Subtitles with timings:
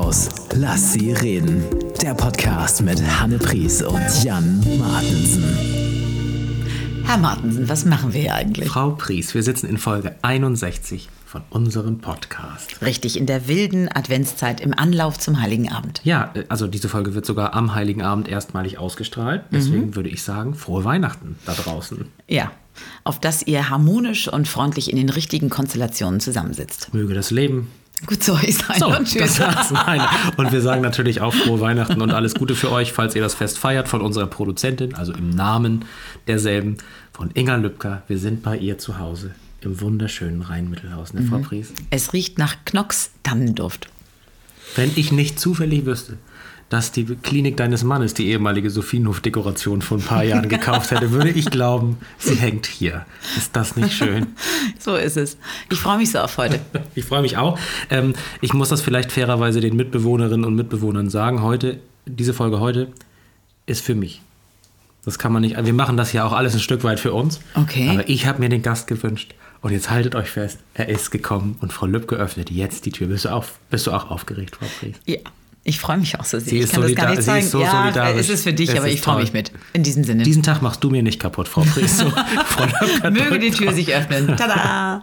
[0.00, 0.28] Mittelhaus.
[0.54, 1.62] Lass sie reden.
[2.00, 5.44] Der Podcast mit Hanne Pries und Jan Martensen.
[7.04, 8.68] Herr Martensen, was machen wir hier eigentlich?
[8.68, 12.80] Frau Pries, wir sitzen in Folge 61 von unserem Podcast.
[12.82, 16.00] Richtig, in der wilden Adventszeit im Anlauf zum Heiligen Abend.
[16.02, 19.44] Ja, äh, also diese Folge wird sogar am Heiligen Abend erstmalig ausgestrahlt.
[19.52, 19.96] Deswegen mhm.
[19.96, 22.06] würde ich sagen, frohe Weihnachten da draußen.
[22.26, 22.50] Ja,
[23.04, 26.94] auf dass ihr harmonisch und freundlich in den richtigen Konstellationen zusammensitzt.
[26.94, 27.68] Möge das Leben
[28.06, 29.36] Gut zu euch sein so, und tschüss.
[29.36, 30.00] Das nein.
[30.36, 33.34] Und wir sagen natürlich auch frohe Weihnachten und alles Gute für euch, falls ihr das
[33.34, 35.84] Fest feiert, von unserer Produzentin, also im Namen
[36.26, 36.78] derselben,
[37.12, 38.02] von Inga Lübcker.
[38.08, 41.28] Wir sind bei ihr zu Hause im wunderschönen Rheinmittelhaus, ne, mhm.
[41.28, 41.72] Frau Pries?
[41.90, 43.88] Es riecht nach Knocks Tannenduft.
[44.76, 46.16] Wenn ich nicht zufällig wüsste,
[46.70, 51.30] dass die Klinik deines Mannes die ehemalige Sophienhof-Dekoration vor ein paar Jahren gekauft hätte, würde
[51.30, 53.04] ich glauben, sie hängt hier.
[53.36, 54.28] Ist das nicht schön?
[54.78, 55.36] so ist es.
[55.68, 56.60] Ich freue mich so auf heute.
[56.94, 57.58] ich freue mich auch.
[57.90, 61.42] Ähm, ich muss das vielleicht fairerweise den Mitbewohnerinnen und Mitbewohnern sagen.
[61.42, 62.86] Heute, diese Folge heute
[63.66, 64.22] ist für mich.
[65.04, 65.56] Das kann man nicht.
[65.62, 67.40] Wir machen das ja auch alles ein Stück weit für uns.
[67.54, 67.88] Okay.
[67.88, 69.34] Aber ich habe mir den Gast gewünscht.
[69.60, 73.08] Und jetzt haltet euch fest, er ist gekommen und Frau Lübcke öffnet jetzt die Tür.
[73.08, 74.96] Bist du, auf, bist du auch aufgerecht, Frau Fries?
[75.04, 75.18] Ja.
[75.62, 76.48] Ich freue mich auch so sehr.
[76.48, 77.46] Sie ich kann das gar nicht zeigen.
[77.46, 79.52] So ja, es ist für dich, das aber ich freue mich mit.
[79.74, 80.22] In diesem Sinne.
[80.22, 81.98] Diesen Tag machst du mir nicht kaputt, Frau Fries.
[81.98, 82.06] So,
[83.10, 84.26] Möge die Tür sich öffnen.
[84.36, 85.02] Tada!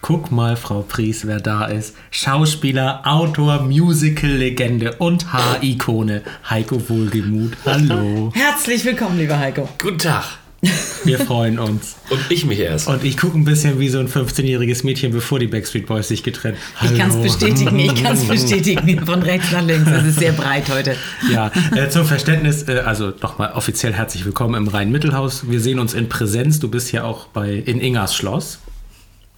[0.00, 1.94] Guck mal, Frau Pries, wer da ist.
[2.10, 7.56] Schauspieler, Autor, Musical-Legende und Haarikone Heiko Wohlgemuth.
[7.66, 8.32] Hallo.
[8.34, 9.68] Herzlich willkommen, lieber Heiko.
[9.78, 10.37] Guten Tag.
[11.04, 11.96] Wir freuen uns.
[12.10, 12.88] Und ich mich erst.
[12.88, 16.22] Und ich gucke ein bisschen wie so ein 15-jähriges Mädchen, bevor die Backstreet Boys sich
[16.22, 16.92] getrennt haben.
[16.92, 19.06] Ich kann es bestätigen, ich kann es bestätigen.
[19.06, 19.88] Von rechts nach links.
[19.90, 20.96] Es ist sehr breit heute.
[21.32, 25.48] Ja, äh, zum Verständnis, äh, also nochmal offiziell herzlich willkommen im Rhein-Mittelhaus.
[25.48, 26.58] Wir sehen uns in Präsenz.
[26.58, 28.58] Du bist ja auch bei, in Ingers Schloss.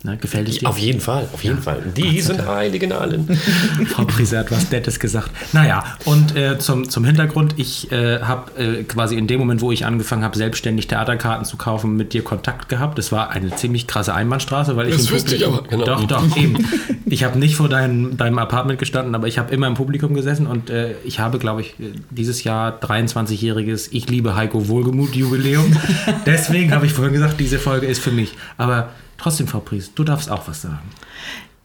[0.02, 0.66] Ne, gefällt es dir?
[0.66, 1.62] Auf jeden Fall, auf jeden ja.
[1.62, 1.82] Fall.
[1.94, 3.28] Die sind heiligen allen.
[3.86, 5.30] Frau Priese hat was Nettes gesagt.
[5.52, 9.72] Naja, und äh, zum, zum Hintergrund, ich äh, habe äh, quasi in dem Moment, wo
[9.72, 12.96] ich angefangen habe, selbstständig Theaterkarten zu kaufen, mit dir Kontakt gehabt.
[12.96, 15.60] Das war eine ziemlich krasse Einbahnstraße, weil ich das im Publikum...
[15.64, 15.84] Ich genau.
[15.84, 16.66] Doch, doch, eben.
[17.04, 20.46] Ich habe nicht vor dein, deinem Apartment gestanden, aber ich habe immer im Publikum gesessen
[20.46, 21.74] und äh, ich habe, glaube ich,
[22.08, 25.76] dieses Jahr 23-jähriges Ich liebe Heiko Wohlgemut-Jubiläum.
[26.26, 28.32] Deswegen habe ich vorhin gesagt, diese Folge ist für mich.
[28.56, 28.88] Aber
[29.20, 30.88] Trotzdem, Frau Pries, du darfst auch was sagen.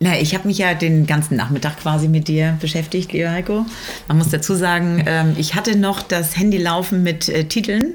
[0.02, 3.66] Na, ich habe mich ja den ganzen Nachmittag quasi mit dir beschäftigt, lieber Heiko.
[4.10, 7.94] Man muss dazu sagen, ähm, ich hatte noch das Handy laufen mit äh, Titeln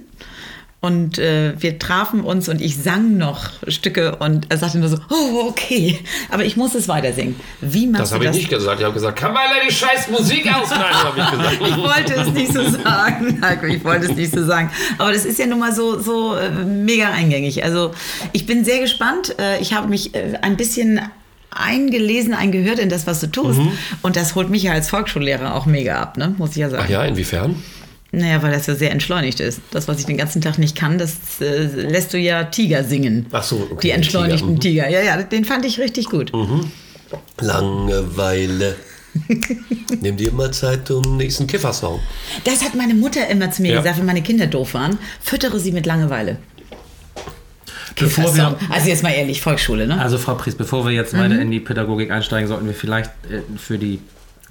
[0.81, 4.97] und äh, wir trafen uns und ich sang noch Stücke und er sagte nur so,
[5.11, 5.99] oh, okay,
[6.31, 7.39] aber ich muss es weiter singen.
[7.61, 8.81] Wie machst das habe ich nicht gesagt.
[8.81, 11.57] Ich habe gesagt, kann mal die scheiß Musik ausschneiden, habe ich gesagt.
[11.69, 14.71] ich wollte es nicht so sagen, ich wollte es nicht so sagen.
[14.97, 17.63] Aber das ist ja nun mal so, so äh, mega eingängig.
[17.63, 17.93] Also
[18.33, 19.39] ich bin sehr gespannt.
[19.39, 21.01] Äh, ich habe mich äh, ein bisschen
[21.51, 23.59] eingelesen, eingehört in das, was du tust.
[23.59, 23.73] Mhm.
[24.01, 26.35] Und das holt mich ja als Volksschullehrer auch mega ab, ne?
[26.39, 26.85] muss ich ja sagen.
[26.87, 27.63] Ach ja, inwiefern?
[28.13, 29.61] Naja, weil das ja sehr entschleunigt ist.
[29.71, 33.27] Das, was ich den ganzen Tag nicht kann, das äh, lässt du ja Tiger singen.
[33.31, 33.79] Ach so, okay.
[33.83, 34.87] Die entschleunigten Tiger.
[34.87, 34.91] Mhm.
[34.91, 35.05] Tiger.
[35.05, 36.33] Ja, ja, den fand ich richtig gut.
[36.33, 36.71] Mhm.
[37.41, 38.77] Langeweile.
[40.01, 42.01] Nimm dir mal Zeit zum nächsten Kiffersong.
[42.45, 43.79] Das hat meine Mutter immer zu mir ja.
[43.79, 44.99] gesagt, wenn meine Kinder doof waren.
[45.21, 46.39] Füttere sie mit Langeweile.
[47.97, 50.01] Bevor wir, also jetzt mal ehrlich, Volksschule, ne?
[50.01, 51.19] Also Frau Priest, bevor wir jetzt mhm.
[51.19, 54.01] weiter in die Pädagogik einsteigen, sollten wir vielleicht äh, für die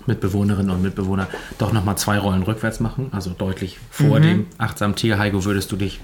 [0.09, 1.27] Mitbewohnerinnen und Mitbewohner
[1.57, 4.23] doch nochmal zwei Rollen rückwärts machen, also deutlich vor mhm.
[4.23, 5.17] dem achtsamen Tier.
[5.17, 6.01] Heiko, würdest du dich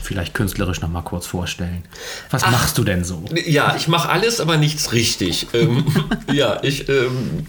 [0.00, 1.84] vielleicht künstlerisch nochmal kurz vorstellen?
[2.30, 3.24] Was Ach, machst du denn so?
[3.46, 5.48] Ja, ich mache alles, aber nichts richtig.
[5.52, 5.84] ähm,
[6.32, 7.46] ja, ich ähm,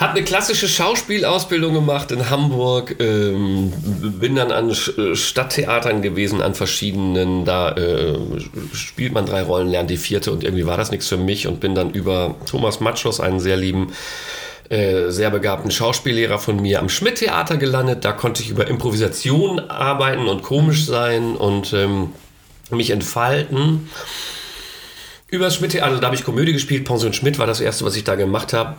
[0.00, 3.70] habe eine klassische Schauspielausbildung gemacht in Hamburg, ähm,
[4.18, 8.18] bin dann an Stadttheatern gewesen, an verschiedenen, da äh,
[8.72, 11.60] spielt man drei Rollen, lernt die vierte und irgendwie war das nichts für mich und
[11.60, 13.92] bin dann über Thomas Matschos, einen sehr lieben
[14.70, 18.04] äh, sehr begabten Schauspiellehrer von mir am Schmidt-Theater gelandet.
[18.04, 22.10] Da konnte ich über Improvisation arbeiten und komisch sein und ähm,
[22.70, 23.90] mich entfalten.
[25.26, 26.84] Über das Schmidt-Theater, also da habe ich Komödie gespielt.
[26.84, 28.76] Pension Schmidt war das erste, was ich da gemacht habe.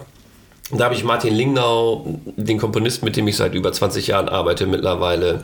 [0.74, 2.06] Da habe ich Martin Lingnau,
[2.38, 5.44] den Komponisten, mit dem ich seit über 20 Jahren arbeite mittlerweile,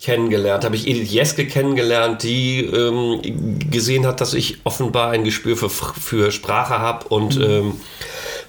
[0.00, 0.64] kennengelernt.
[0.64, 3.20] Habe ich Edith Jeske kennengelernt, die ähm,
[3.70, 7.44] gesehen hat, dass ich offenbar ein Gespür für, für Sprache habe und mhm.
[7.44, 7.80] ähm,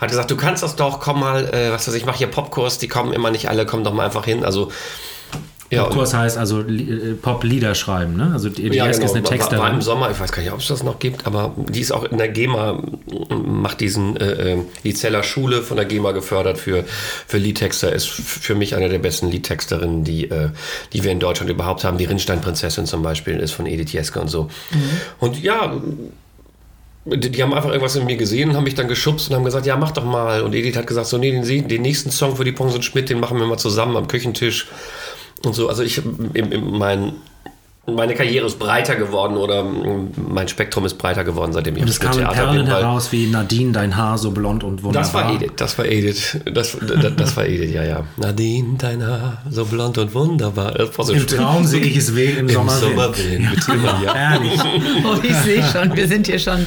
[0.02, 2.80] hat gesagt, du kannst das doch, komm mal, äh, was weiß ich, mache hier Popkurs,
[2.80, 4.44] die kommen immer nicht alle, komm doch mal einfach hin.
[4.44, 4.72] Also
[5.76, 8.32] ja, Kurs heißt also äh, Pop-Lieder schreiben, ne?
[8.34, 9.06] Also die ja, genau.
[9.06, 9.60] ist eine Texterin.
[9.60, 11.82] War, war im Sommer, ich weiß gar nicht, ob es das noch gibt, aber die
[11.82, 12.82] ist auch in der GEMA,
[13.30, 16.84] macht diesen äh, Lizeller äh, Schule von der GEMA gefördert für,
[17.28, 20.50] für Liedtexter, ist für mich eine der besten Liedtexterinnen, die, äh,
[20.94, 21.98] die wir in Deutschland überhaupt haben.
[21.98, 24.44] Die Rinnstein-Prinzessin zum Beispiel ist von Edith Jeske und so.
[24.44, 24.90] Mhm.
[25.20, 25.74] Und ja,
[27.06, 29.44] die, die haben einfach irgendwas in mir gesehen und haben mich dann geschubst und haben
[29.44, 30.42] gesagt, ja, mach doch mal.
[30.42, 33.20] Und Edith hat gesagt, so, nee, den, den nächsten Song für die Ponsen Schmidt, den
[33.20, 34.68] machen wir mal zusammen am Küchentisch
[35.46, 35.70] und so.
[35.70, 36.02] Also ich,
[36.34, 37.14] im, im, mein,
[37.86, 39.62] meine Karriere ist breiter geworden oder
[40.16, 42.72] mein Spektrum ist breiter geworden, seitdem ich Und es im kamen Theater Perlen bin.
[42.74, 45.04] weil- heraus wie Nadine, dein Haar so blond und wunderbar.
[45.04, 46.38] Das war Edith, das war Edith.
[46.46, 48.04] Das, das, das war Edith, ja, ja.
[48.16, 50.74] Nadine, dein Haar, so blond und wunderbar.
[50.98, 51.38] So Im schön.
[51.38, 53.32] Traum sehe ich es weh, im, Im Sommer Sommer weh.
[53.32, 53.50] wehen.
[53.52, 54.16] Mit Tillmann, ja.
[54.32, 54.60] Ehrlich.
[55.04, 56.66] Oh, ich sehe schon, wir sind hier schon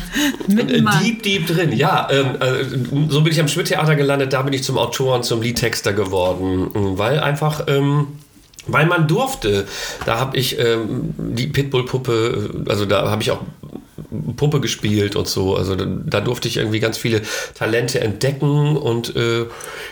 [0.48, 0.86] mitten.
[1.02, 2.08] Deep, deep drin, ja.
[2.10, 5.40] Ähm, äh, so bin ich am Schmidt-Theater gelandet, da bin ich zum Autor und zum
[5.40, 8.08] Liedtexter geworden, weil einfach, ähm,
[8.66, 9.66] weil man durfte.
[10.04, 13.40] Da habe ich ähm, die Pitbull-Puppe, also da habe ich auch
[14.36, 15.56] Puppe gespielt und so.
[15.56, 17.22] Also da, durfte ich irgendwie ganz viele
[17.54, 19.46] Talente entdecken und äh,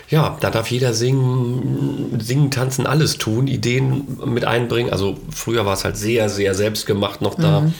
[0.09, 4.91] ja, da darf jeder singen, singen, tanzen, alles tun, Ideen mit einbringen.
[4.91, 7.71] Also früher war es halt sehr, sehr selbstgemacht noch da.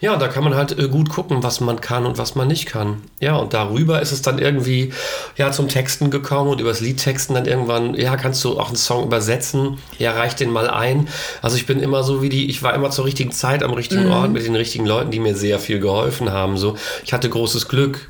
[0.00, 2.66] Ja, da kann man halt äh, gut gucken, was man kann und was man nicht
[2.66, 3.02] kann.
[3.20, 4.92] Ja, und darüber ist es dann irgendwie
[5.36, 9.04] ja zum Texten gekommen und übers Liedtexten dann irgendwann, ja, kannst du auch einen Song
[9.04, 9.78] übersetzen?
[9.98, 11.08] Ja, reich den mal ein.
[11.42, 14.08] Also ich bin immer so wie die, ich war immer zur richtigen Zeit am richtigen
[14.12, 16.56] Ort mit den richtigen Leuten, die mir sehr viel geholfen haben.
[16.56, 18.08] So, ich hatte großes Glück.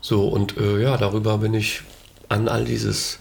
[0.00, 1.80] So, und äh, ja, darüber bin ich
[2.28, 3.18] an all dieses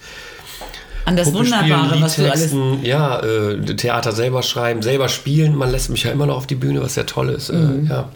[1.05, 2.53] An das Wunderbare, was du alles.
[2.81, 5.55] Ja, äh, Theater selber schreiben, selber spielen.
[5.55, 7.51] Man lässt mich ja immer noch auf die Bühne, was sehr toll ist.
[7.51, 7.87] Mhm.
[7.87, 8.09] Äh, ja.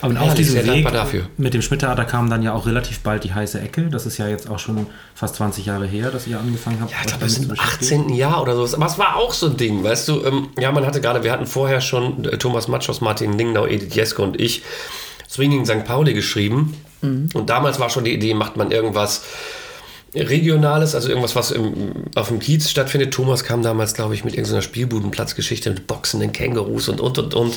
[0.00, 1.22] Aber Ja, auf ich bin diesem sehr Weg dankbar dafür.
[1.36, 3.88] mit dem Schmidt-Theater kam dann ja auch relativ bald die heiße Ecke.
[3.90, 6.90] Das ist ja jetzt auch schon fast 20 Jahre her, dass ihr angefangen habt.
[6.92, 8.00] Ja, ich glaube, sind zu im beschäftigen.
[8.02, 8.14] 18.
[8.14, 8.76] Jahr oder so.
[8.76, 10.24] Aber es war auch so ein Ding, weißt du?
[10.24, 13.94] Ähm, ja, man hatte gerade, wir hatten vorher schon äh, Thomas Matschos, Martin Lingnau, Edith
[13.94, 14.62] Jeske und ich
[15.28, 15.84] Swinging St.
[15.84, 16.74] Pauli geschrieben.
[17.00, 19.22] Und damals war schon die Idee, macht man irgendwas
[20.14, 23.12] Regionales, also irgendwas, was im, auf dem Kiez stattfindet.
[23.12, 27.54] Thomas kam damals, glaube ich, mit irgendeiner Spielbudenplatzgeschichte mit boxenden Kängurus und und und und.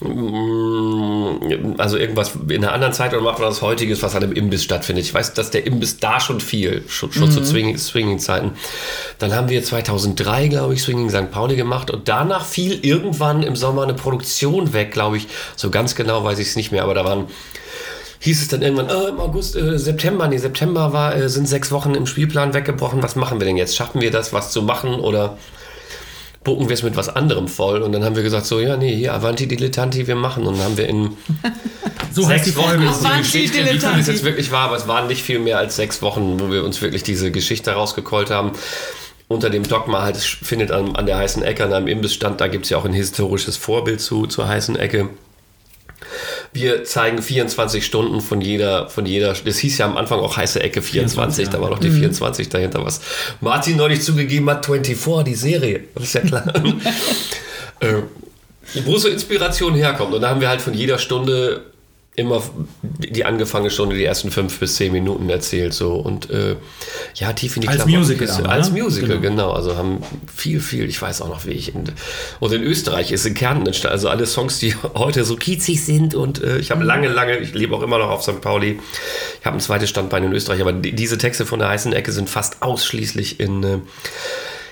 [0.00, 4.32] Mm, Also irgendwas in einer anderen Zeit oder macht man was Heutiges, was an einem
[4.32, 5.04] Imbiss stattfindet.
[5.04, 8.52] Ich weiß, dass der Imbiss da schon viel, schon, schon zu Swinging- Swinging-Zeiten.
[9.18, 11.30] Dann haben wir 2003, glaube ich, Swinging St.
[11.30, 15.26] Pauli gemacht und danach fiel irgendwann im Sommer eine Produktion weg, glaube ich.
[15.56, 17.26] So ganz genau weiß ich es nicht mehr, aber da waren
[18.20, 21.70] hieß es dann irgendwann, äh, im August, äh, September, nee, September war, äh, sind sechs
[21.70, 23.02] Wochen im Spielplan weggebrochen.
[23.02, 23.76] Was machen wir denn jetzt?
[23.76, 25.38] Schaffen wir das, was zu machen oder
[26.44, 27.82] bucken wir es mit was anderem voll?
[27.82, 30.46] Und dann haben wir gesagt, so, ja, nee, hier, Avanti Dilettanti, wir machen.
[30.46, 31.10] Und dann haben wir in
[32.16, 32.86] So sechs Wochen Folge.
[32.86, 35.58] ist die Geschichte, wie viel es jetzt wirklich war, aber es waren nicht viel mehr
[35.58, 38.52] als sechs Wochen, wo wir uns wirklich diese Geschichte rausgekeult haben.
[39.28, 42.48] Unter dem Dogma halt, es findet an, an der heißen Ecke, an einem Imbissstand, da
[42.48, 45.10] gibt es ja auch ein historisches Vorbild zu, zur heißen Ecke.
[46.56, 50.62] Wir zeigen 24 Stunden von jeder, von jeder, das hieß ja am Anfang auch heiße
[50.62, 53.02] Ecke 24, 24, da war noch die 24 dahinter, was
[53.42, 56.46] Martin neulich zugegeben hat, 24, die Serie, das ist ja klar.
[57.80, 57.96] äh,
[58.86, 60.14] wo so Inspiration herkommt.
[60.14, 61.66] Und da haben wir halt von jeder Stunde
[62.16, 62.42] immer
[62.82, 65.74] die angefangene Stunde, die ersten fünf bis zehn Minuten erzählt.
[65.74, 65.94] So.
[65.94, 66.56] Und äh,
[67.14, 68.82] ja, tief in die Als Klamotten Musical aber, Als ne?
[68.82, 69.20] Musical, Genau.
[69.20, 69.50] genau.
[69.52, 70.02] Also haben
[70.34, 71.84] viel, viel, ich weiß auch noch, wie ich in,
[72.40, 73.92] und in Österreich ist in Kärnten entstanden.
[73.92, 77.52] Also alle Songs, die heute so kiezig sind und äh, ich habe lange, lange, ich
[77.52, 78.40] lebe auch immer noch auf St.
[78.40, 78.80] Pauli.
[79.40, 82.12] Ich habe ein zweites Standbein in Österreich, aber die, diese Texte von der heißen Ecke
[82.12, 83.78] sind fast ausschließlich in äh,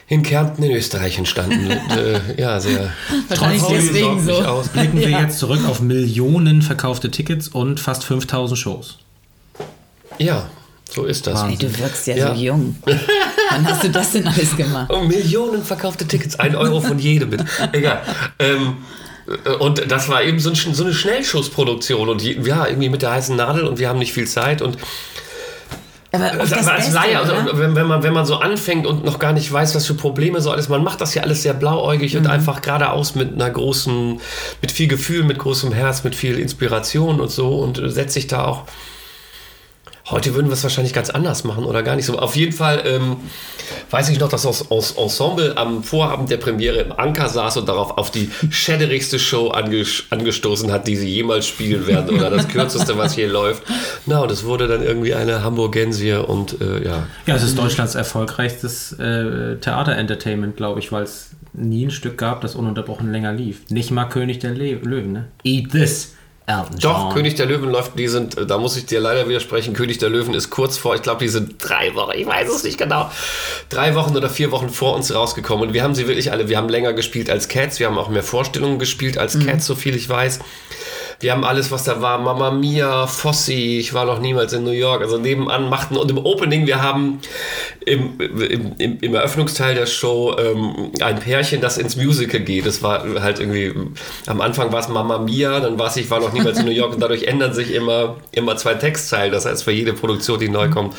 [0.08, 1.66] in Kärnten in Österreich entstanden.
[1.90, 2.92] Und, äh, ja, sehr.
[3.28, 4.32] Wahrscheinlich Trotzdem deswegen so.
[4.44, 4.68] aus.
[4.68, 8.98] Blicken wir jetzt zurück auf Millionen verkaufte Tickets und fast 5000 Shows.
[10.18, 10.48] Ja,
[10.90, 11.42] so ist das.
[11.42, 12.34] Ey, du wirkst ja, Ja.
[12.34, 12.76] so jung.
[13.50, 14.90] Wann hast du das denn alles gemacht?
[14.92, 17.44] Oh, Millionen verkaufte Tickets, ein Euro von jedem mit.
[17.72, 18.02] Egal.
[18.38, 18.76] Ähm,
[19.44, 23.12] äh, und das war eben so, ein, so eine Schnellschussproduktion und ja, irgendwie mit der
[23.12, 24.76] heißen Nadel und wir haben nicht viel Zeit und
[26.14, 29.04] Aber also das als Beste, Laie, also, wenn, wenn, man, wenn man so anfängt und
[29.04, 31.54] noch gar nicht weiß, was für Probleme so alles, man macht das ja alles sehr
[31.54, 34.20] blauäugig und einfach geradeaus mit einer großen,
[34.62, 38.44] mit viel Gefühl, mit großem Herz, mit viel Inspiration und so und setzt sich da
[38.44, 38.64] auch.
[40.10, 42.18] Heute würden wir es wahrscheinlich ganz anders machen oder gar nicht so.
[42.18, 43.16] Auf jeden Fall ähm,
[43.90, 47.68] weiß ich noch, dass das Ens- Ensemble am Vorabend der Premiere im Anker saß und
[47.68, 52.48] darauf auf die schädderigste Show anges angestoßen hat, die sie jemals spielen werden oder das
[52.48, 53.62] kürzeste, was hier läuft.
[54.04, 57.06] Na, und es wurde dann irgendwie eine Hamburgensie und äh, ja.
[57.26, 62.42] Ja, es ist Deutschlands erfolgreichstes äh, Theater-Entertainment, glaube ich, weil es nie ein Stück gab,
[62.42, 63.62] das ununterbrochen länger lief.
[63.70, 65.28] Nicht mal König der Le Löwen, ne?
[65.44, 66.14] Eat this,
[66.46, 67.14] Elton Doch, John.
[67.14, 70.34] König der Löwen läuft, die sind, da muss ich dir leider widersprechen, König der Löwen
[70.34, 73.10] ist kurz vor, ich glaube, die sind drei Wochen, ich weiß es nicht genau,
[73.70, 75.68] drei Wochen oder vier Wochen vor uns rausgekommen.
[75.68, 78.08] Und wir haben sie wirklich alle, wir haben länger gespielt als Cats, wir haben auch
[78.08, 80.40] mehr Vorstellungen gespielt als Cats, so viel ich weiß.
[81.24, 82.18] Wir haben alles, was da war.
[82.18, 85.00] Mama Mia, Fossi, ich war noch niemals in New York.
[85.00, 87.18] Also nebenan machten und im Opening, wir haben
[87.86, 92.66] im, im, im, im Eröffnungsteil der Show ähm, ein Pärchen, das ins Musical geht.
[92.66, 93.72] Das war halt irgendwie,
[94.26, 96.72] am Anfang war es Mama Mia, dann war es, ich war noch niemals in New
[96.72, 99.32] York und dadurch ändern sich immer, immer zwei Textzeilen.
[99.32, 100.96] Das heißt, für jede Produktion, die neu kommt, äh,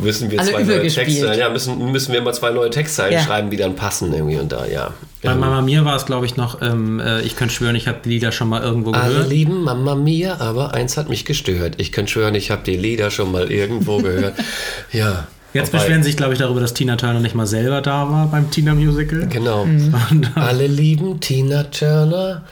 [0.00, 0.88] müssen wir Alle zwei neue.
[0.88, 3.20] Textzeilen, ja, müssen, müssen wir immer zwei neue Textzeilen Ja.
[3.20, 4.92] schreiben, die dann passen irgendwie und da, ja.
[5.22, 7.88] Bei Ähm, Mama Mia war es, glaube ich, noch, ähm, äh, ich könnte schwören, ich
[7.88, 9.28] habe die Lieder schon mal irgendwo Alle gehört.
[9.30, 11.74] lieben Mama Mia, aber eins hat mich gestört.
[11.78, 14.34] Ich kann schwören, ich habe die Lieder schon mal irgendwo gehört.
[14.92, 15.26] Ja.
[15.52, 18.28] Jetzt wobei- beschweren sich, glaube ich, darüber, dass Tina Turner nicht mal selber da war
[18.28, 19.26] beim Tina Musical.
[19.28, 19.62] Genau.
[20.10, 22.42] Und, Alle lieben Tina Turner.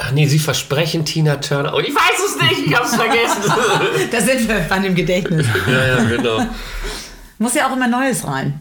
[0.00, 1.74] Ach nee, sie versprechen Tina Turner.
[1.74, 3.42] Oh, ich weiß es nicht, ich hab's vergessen.
[4.12, 5.44] Da sind wir bei dem Gedächtnis.
[5.66, 6.46] ja, ja, genau.
[7.38, 8.60] Muss ja auch immer Neues rein.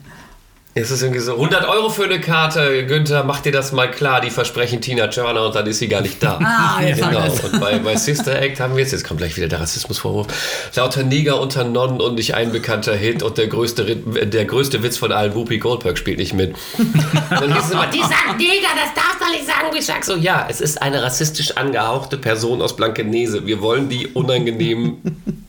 [0.80, 2.86] Es ist irgendwie so 100 Euro für eine Karte.
[2.86, 4.22] Günther, mach dir das mal klar.
[4.22, 6.40] Die versprechen Tina Turner und dann ist sie gar nicht da.
[6.48, 7.24] Ah, jetzt genau.
[7.24, 10.28] Und bei, bei Sister Act haben wir jetzt, jetzt kommt gleich wieder der Rassismusvorwurf,
[10.76, 14.98] lauter Neger unter Nonnen und nicht ein bekannter Hit und der größte, der größte Witz
[14.98, 16.56] von allen, Whoopi Goldberg spielt nicht mit.
[17.30, 19.76] Dann hieß es immer, die sagt Neger, das darfst du nicht sagen.
[19.78, 23.46] Ich sag so, ja, es ist eine rassistisch angehauchte Person aus Blankenese.
[23.46, 24.98] Wir wollen die unangenehm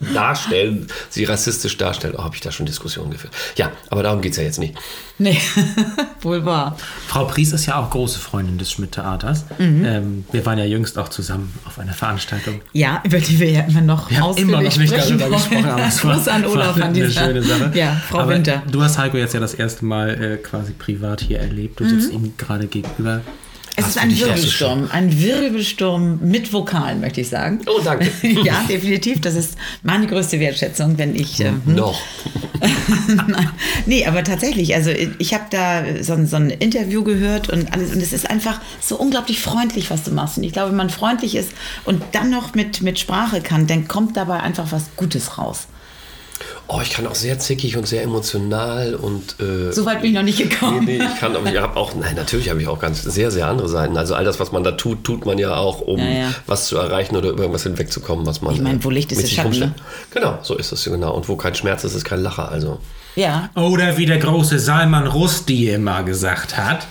[0.00, 2.14] darstellen, sie rassistisch darstellen.
[2.16, 3.34] Oh, habe ich da schon Diskussionen geführt.
[3.56, 4.74] Ja, aber darum geht es ja jetzt nicht.
[5.18, 5.38] Nee,
[6.22, 6.76] wohl wahr.
[7.06, 9.44] Frau Pries ist ja auch große Freundin des Schmidt-Theaters.
[9.58, 9.84] Mhm.
[9.84, 12.62] Ähm, wir waren ja jüngst auch zusammen auf einer Veranstaltung.
[12.72, 15.78] Ja, über die wir ja immer noch Wir haben immer noch nicht sprechen darüber gesprochen,
[15.86, 17.70] es war, Gruß an Olaf war an eine dieser schöne Sache.
[17.74, 18.62] Ja, Frau aber Winter.
[18.66, 18.72] Mhm.
[18.72, 21.78] Du hast Heiko jetzt ja das erste Mal äh, quasi privat hier erlebt.
[21.80, 23.20] Du sitzt ihm gerade gegenüber.
[23.76, 27.60] Es Hast ist ein Wirbelsturm, ein Wirbelsturm mit Vokalen, möchte ich sagen.
[27.66, 28.10] Oh, danke.
[28.44, 29.20] ja, definitiv.
[29.20, 31.40] Das ist meine größte Wertschätzung, wenn ich.
[31.40, 31.98] ähm, Noch.
[33.86, 37.92] nee, aber tatsächlich, also ich habe da so, ein- so ein Interview gehört und alles
[37.92, 40.36] und es ist einfach so unglaublich freundlich, was du machst.
[40.38, 41.50] Und ich glaube, wenn man freundlich ist
[41.84, 45.66] und dann noch mit, mit Sprache kann, dann kommt dabei einfach was Gutes raus.
[46.72, 49.40] Oh, ich kann auch sehr zickig und sehr emotional und.
[49.40, 50.84] Äh, So weit bin ich noch nicht Nee, gekommen.
[50.84, 53.48] nee, ich kann, aber ich habe auch, nein, natürlich habe ich auch ganz sehr, sehr
[53.48, 53.96] andere Seiten.
[53.96, 56.34] Also all das, was man da tut, tut man ja auch, um Ja, ja.
[56.46, 58.54] was zu erreichen oder über irgendwas hinwegzukommen, was man.
[58.54, 59.74] Ich meine, wo äh, Licht ist, mit ist sich Schatten, ne?
[60.12, 61.12] Genau, so ist es genau.
[61.12, 62.48] Und wo kein Schmerz ist, ist kein Lacher.
[62.52, 62.78] Also.
[63.16, 63.50] Ja.
[63.56, 66.86] Oder wie der große Salman Rushdie immer gesagt hat: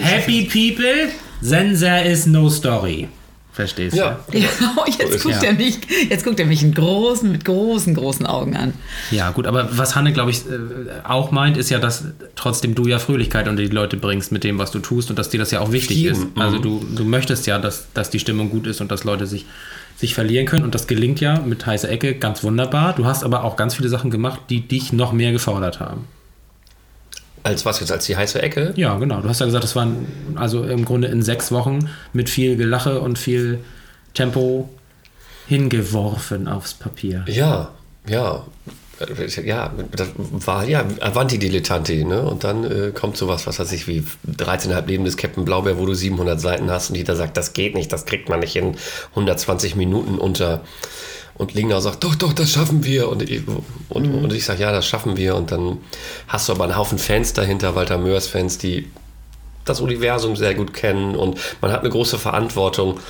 [0.00, 1.08] Happy people,
[1.42, 3.08] then there is no story.
[3.56, 4.18] Verstehst Ja.
[4.30, 4.38] du?
[4.38, 4.48] ja.
[4.76, 5.48] Oh, jetzt, guckt ja.
[5.48, 5.78] er mich,
[6.10, 8.74] jetzt guckt er mich in großen, mit großen, großen Augen an.
[9.10, 10.50] Ja, gut, aber was Hanne, glaube ich, äh,
[11.04, 14.58] auch meint, ist ja, dass trotzdem du ja Fröhlichkeit unter die Leute bringst mit dem,
[14.58, 16.26] was du tust und dass dir das ja auch wichtig Jedem, ist.
[16.36, 19.46] Also du, du möchtest ja, dass, dass die Stimmung gut ist und dass Leute sich,
[19.96, 22.92] sich verlieren können und das gelingt ja mit heißer Ecke ganz wunderbar.
[22.92, 26.04] Du hast aber auch ganz viele Sachen gemacht, die dich noch mehr gefordert haben.
[27.46, 28.72] Als was jetzt, als die heiße Ecke?
[28.74, 29.20] Ja, genau.
[29.20, 33.00] Du hast ja gesagt, das waren also im Grunde in sechs Wochen mit viel Gelache
[33.00, 33.60] und viel
[34.14, 34.68] Tempo
[35.46, 37.24] hingeworfen aufs Papier.
[37.28, 37.70] Ja,
[38.08, 38.44] ja.
[38.98, 42.22] Ja, das war ja Avanti-Dilettanti, ne?
[42.22, 45.84] Und dann äh, kommt sowas, was weiß ich, wie 13,5 Leben des Captain Blaubeer, wo
[45.84, 48.74] du 700 Seiten hast und jeder sagt, das geht nicht, das kriegt man nicht in
[49.10, 50.62] 120 Minuten unter.
[51.38, 53.08] Und Lingner sagt, doch, doch, das schaffen wir.
[53.08, 53.42] Und ich,
[53.88, 55.36] und, und ich sage, ja, das schaffen wir.
[55.36, 55.78] Und dann
[56.28, 58.90] hast du aber einen Haufen Fans dahinter, Walter Mörs-Fans, die
[59.66, 63.00] das Universum sehr gut kennen und man hat eine große Verantwortung.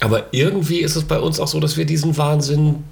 [0.00, 2.82] Aber irgendwie ist es bei uns auch so, dass wir diesen Wahnsinn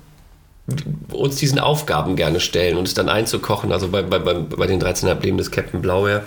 [1.11, 3.73] uns diesen Aufgaben gerne stellen und es dann einzukochen.
[3.73, 6.23] Also bei, bei, bei, den 13,5 Leben des Captain Blauer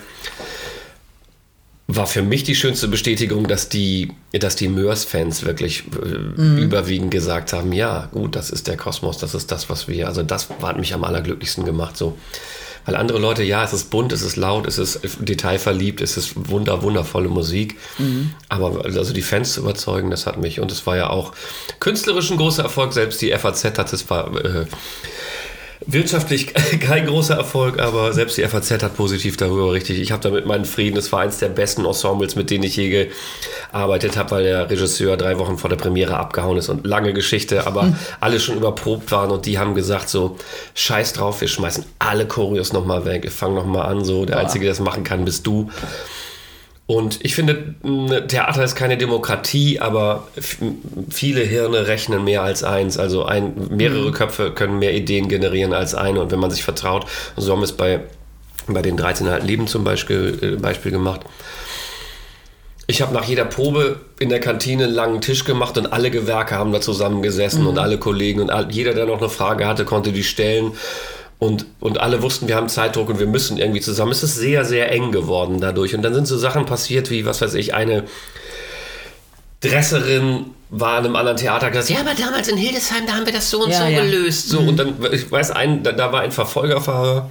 [1.86, 7.52] war für mich die schönste Bestätigung, dass die, dass die Mörs-Fans wirklich äh, überwiegend gesagt
[7.52, 10.78] haben, ja, gut, das ist der Kosmos, das ist das, was wir, also das hat
[10.78, 12.16] mich am allerglücklichsten gemacht, so.
[12.86, 16.50] Weil andere Leute, ja, es ist bunt, es ist laut, es ist detailverliebt, es ist
[16.50, 17.78] wunder, wundervolle Musik.
[18.50, 20.60] Aber also die Fans zu überzeugen, das hat mich.
[20.60, 21.32] Und es war ja auch
[21.80, 22.92] künstlerisch ein großer Erfolg.
[22.92, 24.66] Selbst die FAZ hat es war äh,
[25.86, 30.00] wirtschaftlich kein großer Erfolg, aber selbst die FAZ hat positiv darüber richtig.
[30.00, 30.96] Ich habe damit meinen Frieden.
[30.96, 33.08] Es war eins der besten Ensembles, mit denen ich je
[33.70, 37.66] gearbeitet habe, weil der Regisseur drei Wochen vor der Premiere abgehauen ist und lange Geschichte,
[37.66, 40.36] aber alle schon überprobt waren und die haben gesagt so,
[40.74, 44.64] scheiß drauf, wir schmeißen alle Choreos nochmal weg, wir fangen nochmal an, so, der Einzige,
[44.64, 45.70] der das machen kann, bist du.
[46.86, 47.74] Und ich finde,
[48.28, 50.28] Theater ist keine Demokratie, aber
[51.08, 52.98] viele Hirne rechnen mehr als eins.
[52.98, 56.20] Also ein, mehrere Köpfe können mehr Ideen generieren als eine.
[56.20, 58.00] Und wenn man sich vertraut, so haben wir es bei,
[58.66, 61.22] bei den 13,5 Leben zum Beispiel, äh, Beispiel gemacht.
[62.86, 66.56] Ich habe nach jeder Probe in der Kantine einen langen Tisch gemacht und alle Gewerke
[66.56, 70.12] haben da zusammengesessen und alle Kollegen und all, jeder, der noch eine Frage hatte, konnte
[70.12, 70.72] die stellen.
[71.38, 74.12] Und, und alle wussten, wir haben Zeitdruck und wir müssen irgendwie zusammen.
[74.12, 75.94] Es ist sehr, sehr eng geworden dadurch.
[75.94, 78.04] Und dann sind so Sachen passiert wie, was weiß ich, eine
[79.60, 83.32] Dresserin war an einem anderen Theater gesagt, ja, aber damals in Hildesheim, da haben wir
[83.32, 84.02] das so und Ja, so ja.
[84.02, 84.48] gelöst.
[84.48, 87.30] So, Und dann, ich weiß, ein, da, da war ein Verfolgerfahrer,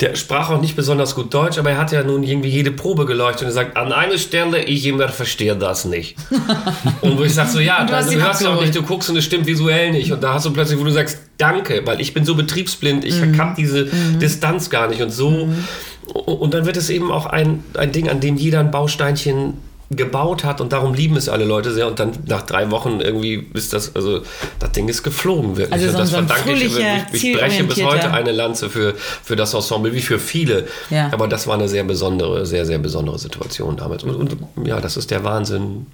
[0.00, 3.06] der sprach auch nicht besonders gut Deutsch, aber er hat ja nun irgendwie jede Probe
[3.06, 6.16] geleuchtet und er sagt, an einer Stelle, ich immer verstehe das nicht.
[7.02, 9.10] und wo ich sage so, ja, du hast du, hörst ja auch nicht, du guckst
[9.10, 10.10] und es stimmt visuell nicht.
[10.12, 13.20] Und da hast du plötzlich, wo du sagst, danke, weil ich bin so betriebsblind, ich
[13.20, 13.38] Mhm.
[13.38, 13.84] hab diese
[14.20, 15.02] Distanz gar nicht.
[15.02, 15.48] Und so,
[16.12, 19.54] und dann wird es eben auch ein, ein Ding, an dem jeder ein Bausteinchen
[19.96, 23.46] gebaut hat und darum lieben es alle Leute sehr und dann nach drei Wochen irgendwie
[23.54, 24.22] ist das, also
[24.58, 25.72] das Ding ist geflogen wirklich.
[25.72, 29.36] Also so das so verdanke ich, ich, ich breche bis heute eine Lanze für, für
[29.36, 30.66] das Ensemble, wie für viele.
[30.90, 31.10] Ja.
[31.12, 34.04] Aber das war eine sehr besondere, sehr, sehr besondere Situation damals.
[34.04, 35.86] Und, und ja, das ist der Wahnsinn.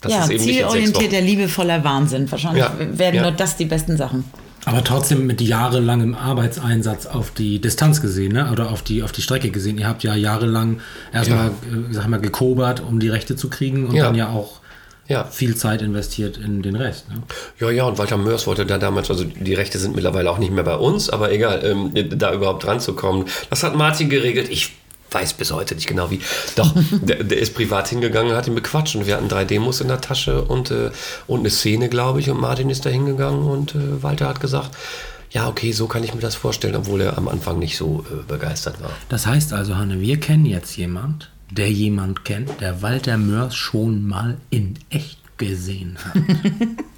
[0.00, 2.30] Das ja, zielorientierter, liebevoller Wahnsinn.
[2.30, 3.22] Wahrscheinlich Ja, werden ja.
[3.22, 4.24] nur das die besten Sachen.
[4.66, 8.50] Aber trotzdem mit jahrelangem Arbeitseinsatz auf die Distanz gesehen, ne?
[8.52, 9.78] oder auf die, auf die Strecke gesehen.
[9.78, 10.80] Ihr habt ja jahrelang
[11.12, 14.06] erstmal, äh, sag mal, gekobert, um die Rechte zu kriegen und Ja.
[14.06, 14.60] dann ja auch
[15.08, 15.22] Ja.
[15.24, 17.08] viel Zeit investiert in den Rest.
[17.08, 17.22] Ne?
[17.60, 20.50] Ja, ja, und Walter Mörs wollte da damals, also die Rechte sind mittlerweile auch nicht
[20.52, 23.26] mehr bei uns, aber egal, ähm, da überhaupt dran zu kommen.
[23.48, 24.48] Das hat Martin geregelt.
[24.50, 24.72] Ich
[25.10, 26.20] weiß bis heute nicht genau wie.
[26.56, 29.80] Doch, der, der ist privat hingegangen und hat ihn bequatscht und wir hatten drei Demos
[29.80, 30.90] in der Tasche und, äh,
[31.26, 34.76] und eine Szene, glaube ich, und Martin ist da hingegangen und äh, Walter hat gesagt,
[35.30, 38.22] ja, okay, so kann ich mir das vorstellen, obwohl er am Anfang nicht so äh,
[38.26, 38.90] begeistert war.
[39.08, 44.06] Das heißt also, Hanne, wir kennen jetzt jemand, der jemand kennt, der Walter Mörs schon
[44.06, 46.22] mal in echt gesehen hat.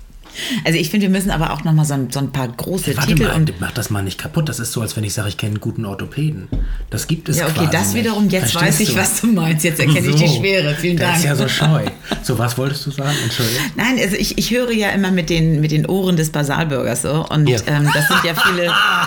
[0.64, 2.96] Also ich finde, wir müssen aber auch noch mal so ein, so ein paar große
[2.96, 4.48] Warte Titel mal, und mach das mal nicht kaputt.
[4.48, 6.48] Das ist so, als wenn ich sage, ich kenne einen guten Orthopäden.
[6.90, 8.04] Das gibt es ja, okay, das nicht.
[8.04, 8.96] wiederum, jetzt Verstehst weiß ich, du?
[8.96, 9.64] was du meinst.
[9.64, 10.36] Jetzt erkenne ich die So.
[10.40, 10.74] Schwere.
[10.74, 11.16] Vielen Dank.
[11.18, 11.86] ist ja so scheu.
[12.22, 13.16] So, was wolltest du sagen?
[13.24, 13.62] Entschuldigung.
[13.76, 17.26] Nein, also ich, ich höre ja immer mit den, mit den Ohren des Basalbürgers so.
[17.28, 17.58] Und Ja.
[17.66, 18.64] ähm, das sind ja viele,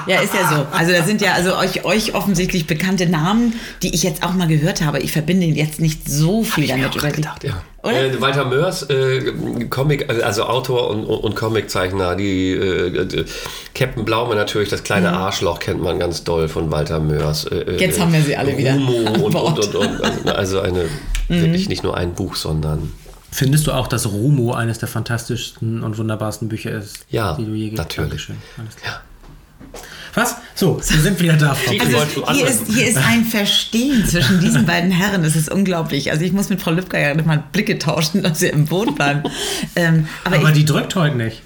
[0.08, 0.66] ja, ist ja so.
[0.78, 4.48] Also da sind ja also euch, euch offensichtlich bekannte Namen, die ich jetzt auch mal
[4.48, 5.00] gehört habe.
[5.00, 7.22] Ich verbinde jetzt nicht so viel damit über die.
[7.22, 7.62] Ja.
[7.84, 8.04] Oder?
[8.06, 9.32] Äh, Walter Mörs, äh,
[9.70, 13.26] Comic, also Autor und, und, Comiczeichner, die äh, äh,
[13.74, 17.46] Captain Blaume natürlich, das kleine Arschloch kennt man ganz doll von Walter Mörs.
[17.46, 17.80] Äh, äh, Mhm.
[17.80, 20.84] Jetzt haben wir sie alle wieder Rumo und, und, und, und, also eine,
[21.30, 21.42] Mhm.
[21.42, 22.92] wirklich nicht nur ein Buch, sondern
[23.34, 27.52] Findest du auch, dass Rumo eines der fantastischsten und wunderbarsten Bücher ist, Ja, die du
[27.54, 27.98] je gelesen hast?
[27.98, 28.10] natürlich.
[28.28, 28.36] Dankeschön.
[28.58, 29.02] Alles klar.
[30.14, 30.36] Was?
[30.56, 31.72] So, wir sind wieder da, Frau.
[31.80, 35.24] Also hier ist, hier ist ein Verstehen zwischen diesen beiden Herren.
[35.24, 36.12] Das ist unglaublich.
[36.12, 39.24] Also ich muss mit Frau Lübcker ja mal Blicke tauschen, dass sie im Boot bleiben.
[39.76, 41.42] Ähm, aber Aber ich, die drückt heute nicht.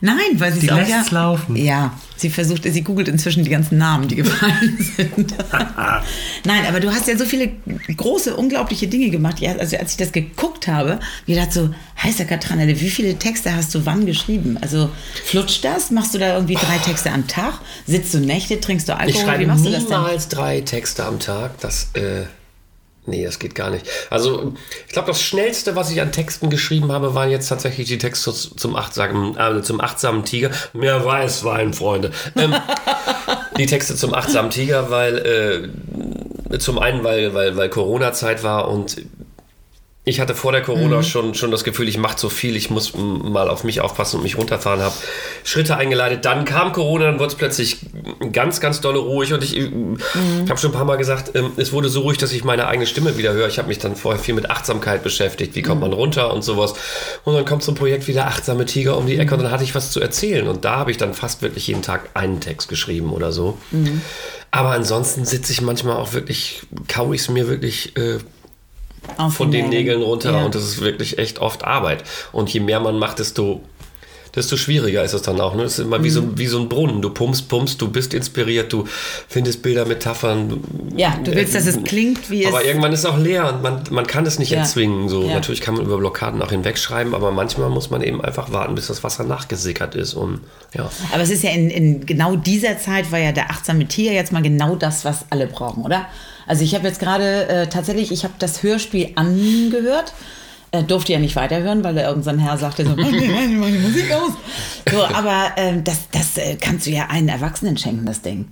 [0.00, 1.56] Nein, weil sie die es auch lässt's ja, laufen.
[1.56, 5.34] Ja, sie versucht, sie googelt inzwischen die ganzen Namen, die gefallen sind.
[6.44, 7.52] nein, aber du hast ja so viele
[7.96, 9.40] große, unglaubliche Dinge gemacht.
[9.40, 13.54] Ja, also als ich das geguckt habe, mir dachte so, heißer Katranelle, wie viele Texte
[13.54, 14.58] hast du wann geschrieben?
[14.60, 14.90] Also
[15.24, 15.90] flutscht das?
[15.90, 17.54] Machst du da irgendwie drei Texte am Tag?
[17.86, 18.60] Sitzt du Nächte?
[18.60, 19.10] Trinkst du Alkohol?
[19.10, 19.98] Ich schreibe wie machst du das denn?
[19.98, 21.60] niemals drei Texte am Tag.
[21.60, 22.24] Das, äh,
[23.08, 23.86] nee, das geht gar nicht.
[24.10, 24.54] Also,
[24.86, 28.32] ich glaube, das Schnellste, was ich an Texten geschrieben habe, waren jetzt tatsächlich die Texte
[28.32, 30.50] zum achtsamen, äh, zum achtsamen Tiger.
[30.72, 32.12] Mehr Weißwein, Freunde.
[32.36, 32.54] Ähm,
[33.58, 35.70] die Texte zum achtsamen Tiger, weil
[36.52, 38.96] äh, zum einen, weil, weil, weil Corona-Zeit war und
[40.04, 42.94] ich hatte vor der Corona schon, schon das Gefühl, ich mache zu viel, ich muss
[42.94, 44.94] mal auf mich aufpassen und mich runterfahren, habe
[45.44, 46.24] Schritte eingeleitet.
[46.24, 47.78] Dann kam Corona, dann wurde es plötzlich
[48.32, 49.70] ganz, ganz dolle ruhig und ich
[50.48, 52.86] habe schon ein paar Mal gesagt, ähm, es wurde so ruhig, dass ich meine eigene
[52.86, 53.48] Stimme wieder höre.
[53.48, 56.72] Ich habe mich dann vorher viel mit Achtsamkeit beschäftigt, wie kommt man runter und sowas.
[57.24, 59.52] Und dann kommt so ein Projekt wie der achtsame Tiger um die Ecke und dann
[59.52, 62.40] hatte ich was zu erzählen und da habe ich dann fast wirklich jeden Tag einen
[62.40, 63.58] Text geschrieben oder so.
[64.50, 68.18] Aber ansonsten sitze ich manchmal auch wirklich, kau ich es mir wirklich äh,
[69.16, 70.44] Auf von den Nägeln runter Ja.
[70.44, 72.04] und das ist wirklich echt oft Arbeit.
[72.32, 73.60] Und je mehr man macht, desto,
[74.34, 75.54] desto schwieriger ist es dann auch.
[75.56, 75.62] Ne?
[75.64, 76.12] Es ist immer wie, Mhm.
[76.12, 77.00] so, wie so ein Brunnen.
[77.02, 78.84] Du pumpst, pumpst, du bist inspiriert, du
[79.28, 80.60] findest Bilder, Metaphern.
[80.96, 82.66] Ja, du willst, dass es klingt, wie Aber es.
[82.66, 84.58] irgendwann ist es auch leer und man, man kann es nicht Ja.
[84.58, 85.08] erzwingen.
[85.08, 85.22] So.
[85.24, 85.34] Ja.
[85.34, 88.86] Natürlich kann man über Blockaden auch hinwegschreiben, aber manchmal muss man eben einfach warten, bis
[88.88, 90.14] das Wasser nachgesickert ist.
[90.14, 90.40] Und,
[90.74, 90.88] ja.
[91.12, 94.30] Aber es ist ja in, in genau dieser Zeit war ja der achtsame Tiger jetzt
[94.30, 96.06] mal genau das, was alle brauchen, oder?
[96.48, 100.14] Also ich habe jetzt gerade äh, tatsächlich, ich habe das Hörspiel angehört.
[100.70, 103.78] Äh, durfte ja nicht weiterhören, weil da irgendein Herr sagte so, mach die, mach die
[103.78, 104.32] Musik aus.
[104.90, 108.46] So, aber ähm, das, das äh, kannst du ja einen Erwachsenen schenken, das Ding.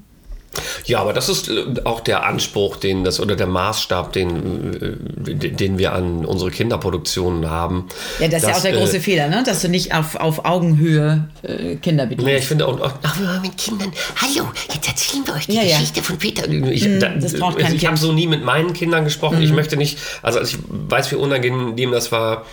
[0.85, 5.35] Ja, aber das ist äh, auch der Anspruch, den das oder der Maßstab, den, äh,
[5.35, 7.89] den wir an unsere Kinderproduktionen haben.
[8.21, 9.43] Ja, das ist ja auch der äh, große Fehler, ne?
[9.45, 12.27] dass du nicht auf, auf Augenhöhe äh, Kinder bedienst.
[12.27, 13.93] Nee, ich finde auch, Ach, wir mit Kindern.
[14.17, 15.77] Hallo, jetzt erzählen wir euch die Ja, ja.
[15.79, 16.49] Geschichte von Peter.
[16.49, 19.39] ich, da, das braucht also kein ich habe so nie mit meinen Kindern gesprochen.
[19.39, 19.45] Mhm.
[19.45, 22.45] Ich möchte nicht, also ich weiß, wie unangenehm das war,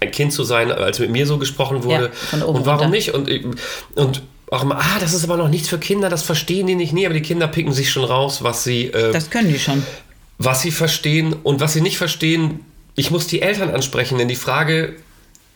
[0.00, 2.04] ein Kind zu sein, als mit mir so gesprochen wurde.
[2.04, 2.90] Ja, von oben und warum runter.
[2.96, 3.14] nicht?
[3.14, 3.28] Und,
[3.94, 6.92] und auch immer, ah, das ist aber noch nichts für Kinder, das verstehen die nicht.
[6.92, 9.82] Nee, aber die Kinder picken sich schon raus, was sie, äh, Das können die schon.
[10.38, 12.60] was sie verstehen und was sie nicht verstehen.
[12.94, 14.96] Ich muss die Eltern ansprechen, denn die Frage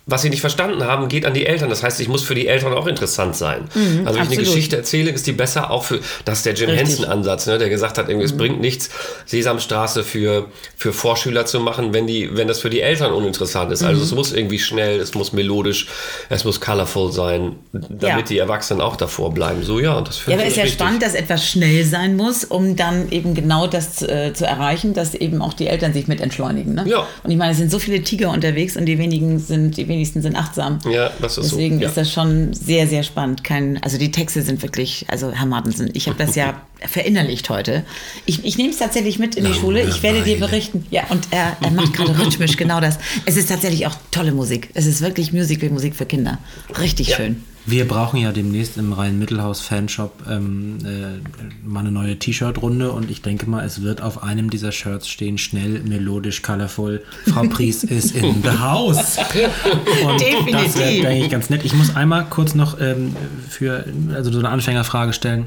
[0.06, 1.70] was sie nicht verstanden haben, geht an die Eltern.
[1.70, 3.62] Das heißt, ich muss für die Eltern auch interessant sein.
[3.72, 4.38] also wenn ich eine absolut.
[4.46, 6.70] Geschichte erzähle, ist die besser auch für, das ist der Jim.
[6.70, 8.90] Henson-Ansatz, ne, der gesagt hat, irgendwie, es bringt nichts,
[9.26, 13.82] Sesamstraße für, für Vorschüler zu machen, wenn, die, wenn das für die Eltern uninteressant ist.
[13.82, 15.86] Also es muss irgendwie schnell, es muss melodisch,
[16.28, 18.22] es muss colorful sein, damit Ja.
[18.22, 19.62] die Erwachsenen auch davor bleiben.
[19.62, 20.80] So, ja, das Ja, finde aber ich ist ja richtig.
[20.80, 25.14] spannend, dass etwas schnell sein muss, um dann eben genau das äh, zu erreichen, dass
[25.14, 26.74] eben auch die Eltern sich mit entschleunigen.
[26.74, 26.84] Ne?
[26.86, 27.06] Ja.
[27.22, 30.22] Und ich meine, es sind so viele Tiger unterwegs und die wenigen sind, die wenigsten
[30.22, 30.78] sind achtsam.
[30.90, 31.82] Ja, das ist Deswegen so.
[31.82, 31.88] Ja.
[31.88, 33.44] ist das schon sehr, sehr spannend.
[33.44, 37.84] Kein, also die Texte sind wirklich, also Herr Martensen, ich habe das ja verinnerlicht heute.
[38.26, 39.82] Ich, ich nehme es tatsächlich mit in die Schule.
[39.88, 40.84] Ich werde dir berichten.
[40.90, 42.98] Ja, und er, er macht gerade rhythmisch genau das.
[43.26, 44.70] Es ist tatsächlich auch tolle Musik.
[44.74, 46.38] Es ist wirklich Musical-Musik für Kinder.
[46.80, 47.16] Richtig Ja.
[47.16, 47.44] schön.
[47.64, 53.48] Wir brauchen ja demnächst im Rhein-Mittelhaus-Fanshop ähm, äh, mal eine neue T-Shirt-Runde und ich denke
[53.48, 57.04] mal, es wird auf einem dieser Shirts stehen, schnell, melodisch, colorful.
[57.30, 59.16] Frau Pries ist in the house.
[59.16, 60.20] Und
[60.52, 61.06] das wäre Definitiv.
[61.06, 61.64] eigentlich ganz nett.
[61.64, 63.14] Ich muss einmal kurz noch ähm,
[63.48, 65.46] für, also so eine Anfängerfrage stellen.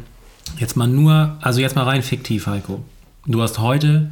[0.57, 2.83] Jetzt mal nur, also jetzt mal rein fiktiv, Heiko.
[3.25, 4.11] Du hast heute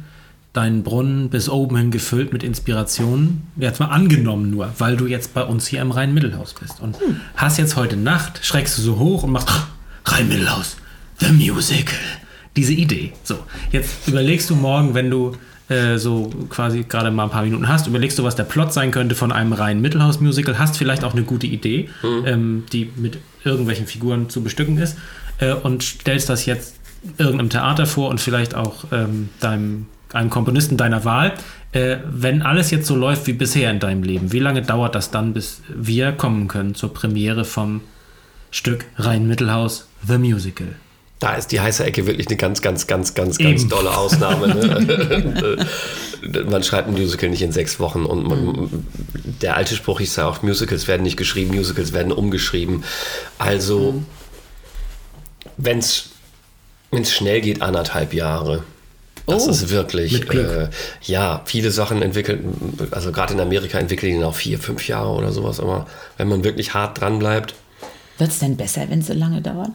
[0.54, 3.42] deinen Brunnen bis oben hin gefüllt mit Inspirationen.
[3.56, 6.80] Jetzt mal angenommen nur, weil du jetzt bei uns hier im Rhein-Mittelhaus bist.
[6.80, 6.96] Und
[7.36, 9.50] hast jetzt heute Nacht, schreckst du so hoch und machst
[10.06, 10.76] Rhein-Mittelhaus,
[11.18, 11.98] the musical.
[12.56, 13.12] Diese Idee.
[13.24, 13.36] So,
[13.72, 15.32] jetzt überlegst du morgen, wenn du
[15.68, 18.92] äh, so quasi gerade mal ein paar Minuten hast, überlegst du, was der Plot sein
[18.92, 21.88] könnte von einem reinen Mittelhaus-Musical, hast vielleicht auch eine gute Idee,
[22.26, 24.96] ähm, die mit irgendwelchen Figuren zu bestücken ist
[25.38, 26.76] äh, und stellst das jetzt
[27.18, 31.34] irgendeinem Theater vor und vielleicht auch ähm, deinem, einem Komponisten deiner Wahl.
[31.72, 35.10] Äh, wenn alles jetzt so läuft wie bisher in deinem Leben, wie lange dauert das
[35.10, 37.80] dann, bis wir kommen können zur Premiere vom
[38.50, 40.68] Stück Rhein-Mittelhaus The Musical?
[41.20, 43.70] Da ist die heiße Ecke wirklich eine ganz, ganz, ganz, ganz, ganz Eben.
[43.70, 44.48] dolle Ausnahme.
[44.48, 45.66] Ne?
[46.50, 48.84] man schreibt ein Musical nicht in sechs Wochen und man,
[49.40, 52.84] der alte Spruch hieß ja auch, Musicals werden nicht geschrieben, Musicals werden umgeschrieben.
[53.38, 54.02] Also,
[55.56, 56.10] wenn es
[57.04, 58.64] schnell geht, anderthalb Jahre.
[59.26, 60.68] Das Oh, ist wirklich, äh,
[61.02, 65.32] ja, viele Sachen entwickeln, also gerade in Amerika entwickeln die auch vier, fünf Jahre oder
[65.32, 65.86] sowas, aber
[66.18, 67.54] wenn man wirklich hart dran bleibt,
[68.18, 69.70] Wird es denn besser, wenn es so lange dauert?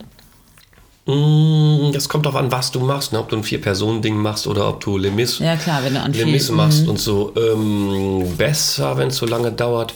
[1.06, 3.18] Mm, Das kommt auch an, was du machst, ne?
[3.18, 6.24] ob du ein Vier-Personen-Ding machst oder ob du Lemis, Ja, klar, wenn du an viel-
[6.26, 7.32] Lemis machst und so.
[7.36, 9.94] Ähm, besser, wenn es so lange dauert.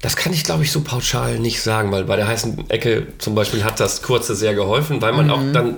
[0.00, 3.34] Das kann ich, glaube ich, so pauschal nicht sagen, weil bei der heißen Ecke zum
[3.34, 5.76] Beispiel hat das Kurze sehr geholfen, weil man auch dann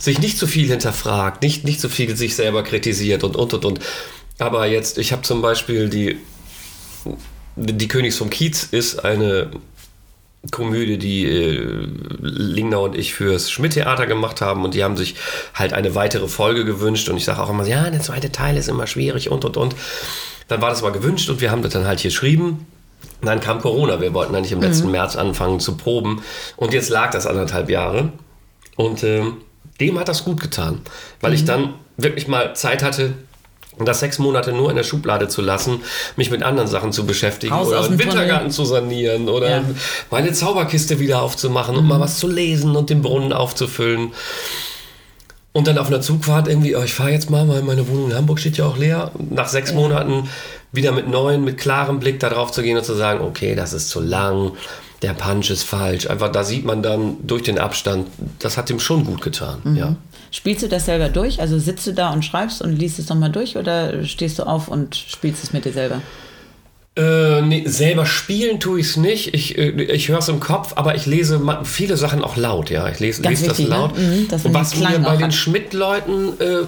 [0.00, 3.64] sich nicht zu viel hinterfragt, nicht, nicht so viel sich selber kritisiert und und und
[3.64, 3.80] und.
[4.38, 6.16] Aber jetzt, ich habe zum Beispiel die,
[7.56, 9.50] die Königs vom Kiez ist eine
[10.50, 11.86] Komödie, die äh,
[12.18, 15.16] Lingnau und ich fürs Schmidt-Theater gemacht haben und die haben sich
[15.54, 18.68] halt eine weitere Folge gewünscht und ich sage auch immer, ja, der zweite Teil ist
[18.68, 19.76] immer schwierig und und und.
[20.48, 22.66] Dann war das mal gewünscht und wir haben das dann halt hier geschrieben.
[23.20, 26.22] Und dann kam Corona, wir wollten eigentlich im letzten März anfangen zu proben
[26.56, 28.12] und jetzt lag das anderthalb Jahre
[28.76, 29.36] und ähm,
[29.80, 30.80] dem hat das gut getan,
[31.20, 33.14] weil ich dann wirklich mal Zeit hatte,
[33.82, 35.80] das sechs Monate nur in der Schublade zu lassen,
[36.16, 38.12] mich mit anderen Sachen zu beschäftigen Raus oder einen dem Tunnel.
[38.14, 39.62] Wintergarten zu sanieren oder Ja.
[40.10, 44.12] meine Zauberkiste wieder aufzumachen und mal was zu lesen und den Brunnen aufzufüllen.
[45.52, 48.16] Und dann auf einer Zugfahrt irgendwie, oh, ich fahre jetzt mal, weil meine Wohnung in
[48.16, 49.10] Hamburg steht ja auch leer.
[49.30, 50.28] Nach sechs Monaten
[50.72, 53.72] wieder mit neuen, mit klarem Blick da drauf zu gehen und zu sagen, okay, das
[53.72, 54.52] ist zu lang,
[55.02, 56.06] der Punch ist falsch.
[56.08, 58.08] Einfach da sieht man dann durch den Abstand,
[58.38, 59.76] das hat ihm schon gut getan.
[59.76, 59.96] Ja.
[60.30, 61.40] Spielst du das selber durch?
[61.40, 64.68] Also sitzt du da und schreibst und liest es nochmal durch oder stehst du auf
[64.68, 66.02] und spielst es mit dir selber?
[66.96, 69.32] Äh, nee, selber spielen tue ich es nicht.
[69.32, 72.68] Ich, äh, ich höre es im Kopf, aber ich lese viele Sachen auch laut.
[72.68, 73.66] Ja, ich lese, lese das ne?
[73.66, 73.96] laut.
[73.96, 75.32] Mhm, dass man Was mir bei den.
[75.32, 76.66] Schmidt-Leuten äh,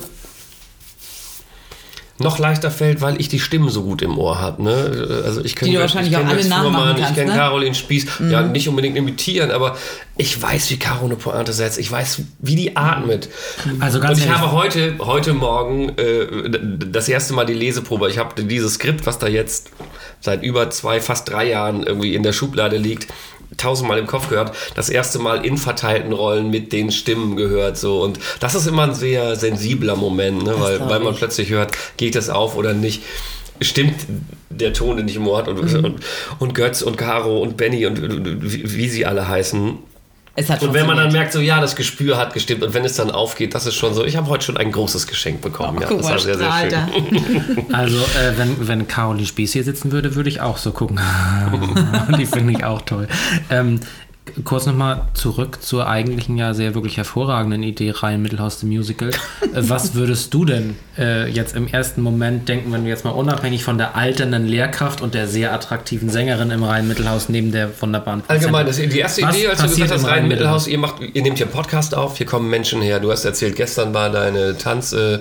[2.19, 4.63] noch leichter fällt, weil ich die Stimmen so gut im Ohr habe.
[4.63, 5.23] Ne?
[5.25, 7.17] Also ich kenn Die du Götz- wahrscheinlich ich kenn auch alle nachmachen Fuhrmann, kannst, Ich
[7.17, 7.37] kenne ne?
[7.39, 8.07] Caroline Spieß.
[8.31, 9.77] Ja, nicht unbedingt imitieren, aber
[10.17, 11.79] ich weiß, wie Caro eine Pointe setzt.
[11.79, 13.29] Ich weiß, wie die atmet.
[13.81, 16.27] Also ganz Und ich habe heute, heute Morgen äh,
[16.91, 18.09] das erste Mal die Leseprobe.
[18.11, 19.71] Ich habe dieses Skript, was da jetzt
[20.21, 23.09] seit über zwei, fast drei Jahren irgendwie in der Schublade liegt,
[23.57, 24.55] tausendmal im Kopf gehört.
[24.75, 27.77] Das erste Mal in verteilten Rollen mit den Stimmen gehört.
[27.79, 28.03] So.
[28.03, 30.55] Und das ist immer ein sehr sensibler Moment, ne?
[30.59, 31.19] weil, weil man ich.
[31.19, 33.03] plötzlich hört, geht es auf oder nicht.
[33.61, 34.07] Stimmt
[34.51, 36.01] der Ton, den ich im Ohr hat und, und,
[36.39, 39.79] und Götz und Caro und Benny und wie, wie sie alle heißen.
[40.35, 42.87] Es hat Und wenn man dann merkt, so ja, das Gespür hat gestimmt und wenn
[42.87, 44.03] es dann aufgeht, das ist schon so.
[44.05, 45.83] Ich habe heute schon ein großes Geschenk bekommen.
[45.83, 47.67] ja, Guck das war sehr, sehr schön.
[47.73, 50.99] Also, äh, wenn, wenn Caroline Spieß hier sitzen würde, würde ich auch so gucken.
[52.19, 53.09] Die finde ich auch toll.
[53.51, 53.81] Ähm,
[54.45, 59.09] kurz nochmal zurück zur eigentlichen ja sehr wirklich hervorragenden Idee Rhein Mittelhaus the Musical.
[59.09, 59.13] Äh,
[59.53, 63.65] Was würdest du denn äh, jetzt im ersten Moment denken, wenn du jetzt mal unabhängig
[63.65, 68.23] von der alternden Lehrkraft und der sehr attraktiven Sängerin im Rhein Mittelhaus neben der wunderbaren
[68.29, 70.67] Allgemein, das ist die erste Was Idee, als du gesagt hast, rein Rhein-Mittelhaus?
[70.67, 73.01] Mittelhaus, ihr, macht, ihr nehmt hier einen Podcast auf, hier kommen Menschen her.
[73.01, 75.19] Du hast erzählt, gestern war deine Tanz, äh,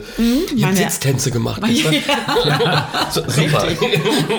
[0.58, 1.62] meine- Sitztänze gemacht.
[3.12, 3.68] so, super.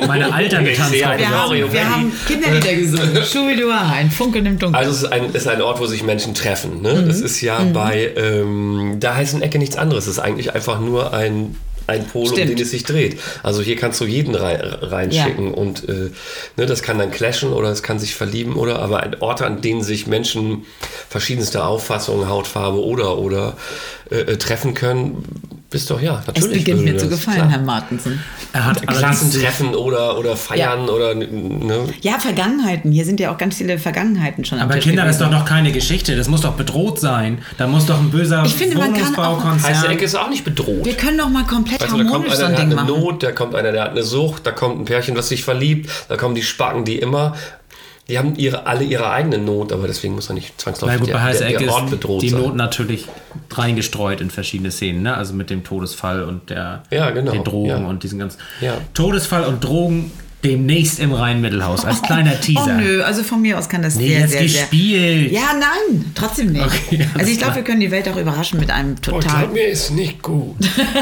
[0.06, 3.24] Meine alternde eine Wir haben, wir haben Kinderlieder gesungen.
[3.24, 4.74] Schubiduah, ein Funkeln im Dunkeln.
[4.74, 6.80] Also es ist ein, ist ein Ort, wo sich Menschen treffen.
[6.82, 6.94] Ne?
[7.02, 7.06] Mhm.
[7.08, 10.06] Das ist ja bei, ähm, da heißt eine Ecke nichts anderes.
[10.06, 11.56] Es ist eigentlich einfach nur ein,
[11.88, 12.50] ein Pol, um Stimmt.
[12.50, 13.18] den es sich dreht.
[13.42, 15.54] Also hier kannst du jeden rein, reinschicken Ja.
[15.54, 16.10] und äh,
[16.56, 19.60] ne, das kann dann clashen oder es kann sich verlieben oder aber ein Ort, an
[19.62, 20.64] denen sich Menschen
[21.08, 23.56] verschiedenster Auffassungen, Hautfarbe oder oder
[24.10, 25.24] äh, äh, treffen können,
[25.72, 26.58] bist doch ja es natürlich.
[26.58, 27.50] beginnt würde mir zu gefallen, klar.
[27.50, 28.20] Herr Martensen.
[28.52, 31.86] Er hat Klassentreffen oder, oder feiern oder ne?
[32.02, 32.92] Ja, Vergangenheiten.
[32.92, 35.72] Hier sind ja auch ganz viele Vergangenheiten schon aber Kinder, das ist doch noch keine
[35.72, 36.14] Geschichte.
[36.14, 37.38] Das muss doch bedroht sein.
[37.56, 39.74] Da muss doch ein böser Ich finde, man kann auch- Wohnungsbaukonzern.
[39.74, 40.84] Heiße Ecke ist auch nicht bedroht.
[40.84, 42.66] Wir können doch mal komplett Weißt du, da kommt harmonisch einer, so ein der hat
[42.66, 42.88] eine machen.
[43.02, 45.90] Not, da kommt einer, der hat eine Sucht, da kommt ein Pärchen, was sich verliebt,
[46.08, 47.34] da kommen die Spacken, die immer,
[48.12, 51.12] die haben ihre, alle ihre eigene Not, aber deswegen muss er nicht Na zwangsläufig gut,
[51.12, 52.42] bei der, der, Ort ist bedroht die sein.
[52.42, 53.08] Not natürlich
[53.50, 55.16] reingestreut in verschiedene Szenen, ne?
[55.16, 57.76] Also mit dem Todesfall und der Ja, genau, den Drogen ja.
[57.78, 58.74] und diesen ganzen Ja.
[58.92, 60.10] Todesfall und Drogen
[60.44, 62.74] demnächst im Rhein-Mittelhaus als kleiner Oh Teaser.
[62.76, 64.60] nö, also von mir aus kann das Nee, sehr, jetzt sehr, sehr...
[64.62, 65.32] gespielt.
[65.32, 66.64] Ja, nein, trotzdem nicht.
[66.64, 69.52] Okay, also ich glaube, wir können die Welt auch überraschen mit einem Oh, total, glaub
[69.54, 70.56] mir, ist nicht gut.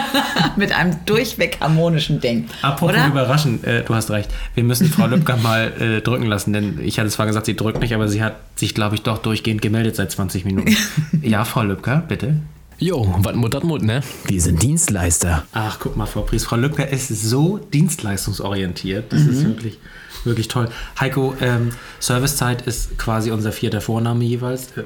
[0.56, 2.46] mit einem durchweg harmonischen Ding.
[2.62, 3.06] Apropos oder?
[3.06, 4.30] überraschen, äh, du hast recht.
[4.54, 7.80] Wir müssen Frau Lübcker mal äh, drücken lassen, denn ich hatte zwar gesagt, sie drückt
[7.80, 10.76] nicht, aber sie hat sich, glaube ich, doch durchgehend gemeldet seit 20 Minuten.
[11.22, 12.34] ja, Frau Lübcker, bitte.
[12.80, 14.02] Jo, wat mut dat mut, ne?
[14.24, 15.44] Wir sind Dienstleister.
[15.52, 19.12] Ach, guck mal, Frau Pries, Frau Lübcker ist so dienstleistungsorientiert.
[19.12, 19.78] Das ist wirklich,
[20.24, 20.68] wirklich toll.
[20.98, 24.68] Heiko, ähm, Servicezeit ist quasi unser vierter Vorname jeweils.
[24.78, 24.84] Äh,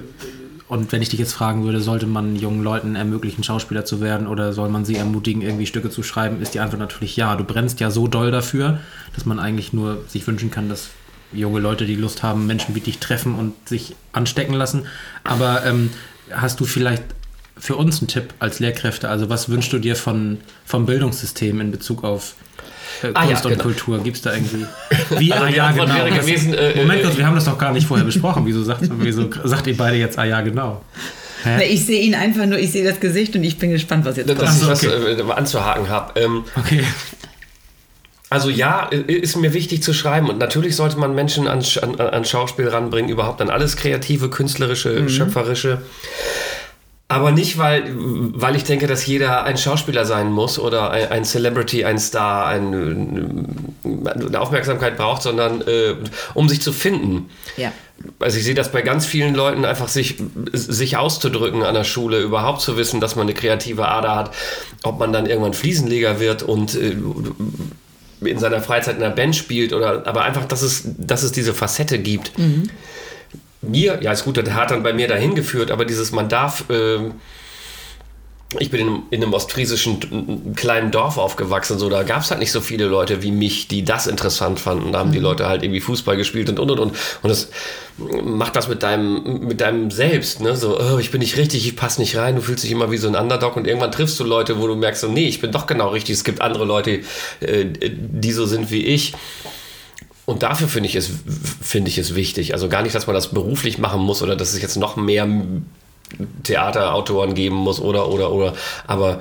[0.66, 4.26] Und wenn ich dich jetzt fragen würde, sollte man jungen Leuten ermöglichen, Schauspieler zu werden
[4.26, 7.36] oder soll man sie ermutigen, irgendwie Stücke zu schreiben, ist die Antwort natürlich ja.
[7.36, 8.80] Du brennst ja so doll dafür,
[9.14, 10.88] dass man eigentlich nur sich wünschen kann, dass
[11.32, 14.86] junge Leute, die Lust haben, Menschen wie dich treffen und sich anstecken lassen.
[15.22, 15.90] Aber ähm,
[16.32, 17.04] hast du vielleicht
[17.58, 19.08] für uns einen Tipp als Lehrkräfte?
[19.08, 22.34] Also was wünschst du dir von, vom Bildungssystem in Bezug auf
[23.02, 23.62] äh, Ah, ja, Kunst und genau.
[23.64, 24.02] Kultur?
[24.02, 24.66] Gibt es da irgendwie...
[25.18, 27.58] Wie, Also die Antwort wäre Das- gewesen, äh, Moment äh, kurz, wir haben das doch
[27.58, 28.44] gar nicht vorher besprochen.
[28.46, 30.82] Wieso sagt, wieso sagt ihr beide jetzt, ah ja, genau?
[31.44, 34.16] Na, Ich sehe ihn einfach nur, ich sehe das Gesicht und ich bin gespannt, was
[34.16, 34.50] jetzt Dass kommt.
[34.50, 35.20] ich so, was okay.
[35.20, 36.18] äh, anzuhaken habe.
[36.20, 36.82] Ähm, Okay.
[38.30, 42.00] Also ja, äh, ist mir wichtig zu schreiben und natürlich sollte man Menschen an, an,
[42.00, 45.82] an Schauspiel ranbringen, überhaupt an alles kreative, künstlerische, schöpferische.
[47.06, 51.24] Aber nicht, weil, weil ich denke, dass jeder ein Schauspieler sein muss oder ein, ein
[51.24, 55.96] Celebrity, ein Star, ein, eine Aufmerksamkeit braucht, sondern äh,
[56.32, 57.28] um sich zu finden.
[57.58, 57.72] Ja.
[58.18, 60.16] Also ich sehe das bei ganz vielen Leuten, einfach sich,
[60.52, 64.34] sich auszudrücken an der Schule, überhaupt zu wissen, dass man eine kreative Ader hat,
[64.82, 66.96] ob man dann irgendwann Fliesenleger wird und äh,
[68.26, 71.52] in seiner Freizeit in einer Band spielt oder aber einfach, dass es, dass es diese
[71.52, 72.32] Facette gibt.
[73.68, 76.64] Mir, ja, ist gut, das hat dann bei mir dahin geführt, aber dieses, man darf,
[76.70, 77.14] ähm,
[78.58, 82.30] ich bin in einem, in einem ostfriesischen äh, kleinen Dorf aufgewachsen, so da gab es
[82.30, 84.92] halt nicht so viele Leute wie mich, die das interessant fanden.
[84.92, 86.92] Da haben die Leute halt irgendwie Fußball gespielt und und und und.
[87.22, 87.48] Und das
[87.98, 90.56] macht das mit deinem, mit deinem Selbst, ne?
[90.56, 92.96] So, oh, ich bin nicht richtig, ich passe nicht rein, du fühlst dich immer wie
[92.96, 95.52] so ein Underdog und irgendwann triffst du Leute, wo du merkst, so, nee, ich bin
[95.52, 96.14] doch genau richtig.
[96.14, 97.00] Es gibt andere Leute,
[97.40, 99.14] äh, die so sind wie ich.
[100.26, 101.10] Und dafür finde ich, es,
[101.62, 102.54] finde ich es wichtig.
[102.54, 105.26] Also gar nicht, dass man das beruflich machen muss oder dass es jetzt noch mehr
[106.44, 108.54] Theaterautoren geben muss oder oder oder.
[108.86, 109.20] Aber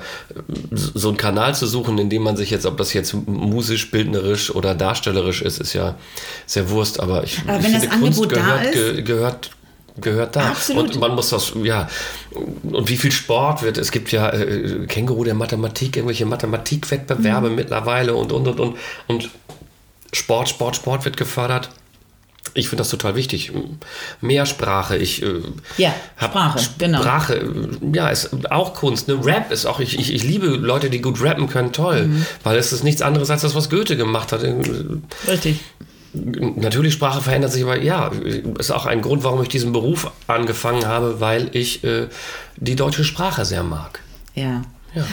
[0.72, 4.54] so einen Kanal zu suchen, in dem man sich jetzt, ob das jetzt musisch, bildnerisch
[4.54, 5.96] oder darstellerisch ist, ist ja
[6.46, 7.00] sehr Wurst.
[7.00, 9.50] Aber ich, Aber ich finde, Kunst Angebot da gehört, ist- ge, gehört
[10.00, 10.48] gehört da.
[10.48, 10.94] Absolut.
[10.94, 11.88] Und man muss das, ja,
[12.32, 17.54] und wie viel Sport wird, es gibt ja äh, Känguru der Mathematik, irgendwelche Mathematikwettbewerbe Mhm.
[17.54, 19.30] mittlerweile und, und, und, und, und
[20.14, 21.70] Sport, Sport, Sport wird gefördert.
[22.52, 23.52] Ich finde das total wichtig.
[24.20, 25.40] Mehrsprache, ich äh,
[25.76, 27.00] Ja, Sprache, genau.
[27.00, 29.08] Sprache, äh, ja, ist auch Kunst.
[29.08, 29.18] Ne?
[29.24, 32.06] Rap ist auch, ich, ich, ich liebe Leute, die gut rappen können, toll.
[32.06, 32.26] Mhm.
[32.44, 34.42] Weil es ist nichts anderes als das, was Goethe gemacht hat.
[35.26, 35.60] Richtig.
[36.12, 38.12] Natürlich, Sprache verändert sich, aber ja,
[38.58, 42.06] ist auch ein Grund, warum ich diesen Beruf angefangen habe, weil ich äh,
[42.56, 43.98] die deutsche Sprache sehr mag.
[44.36, 44.62] Ja.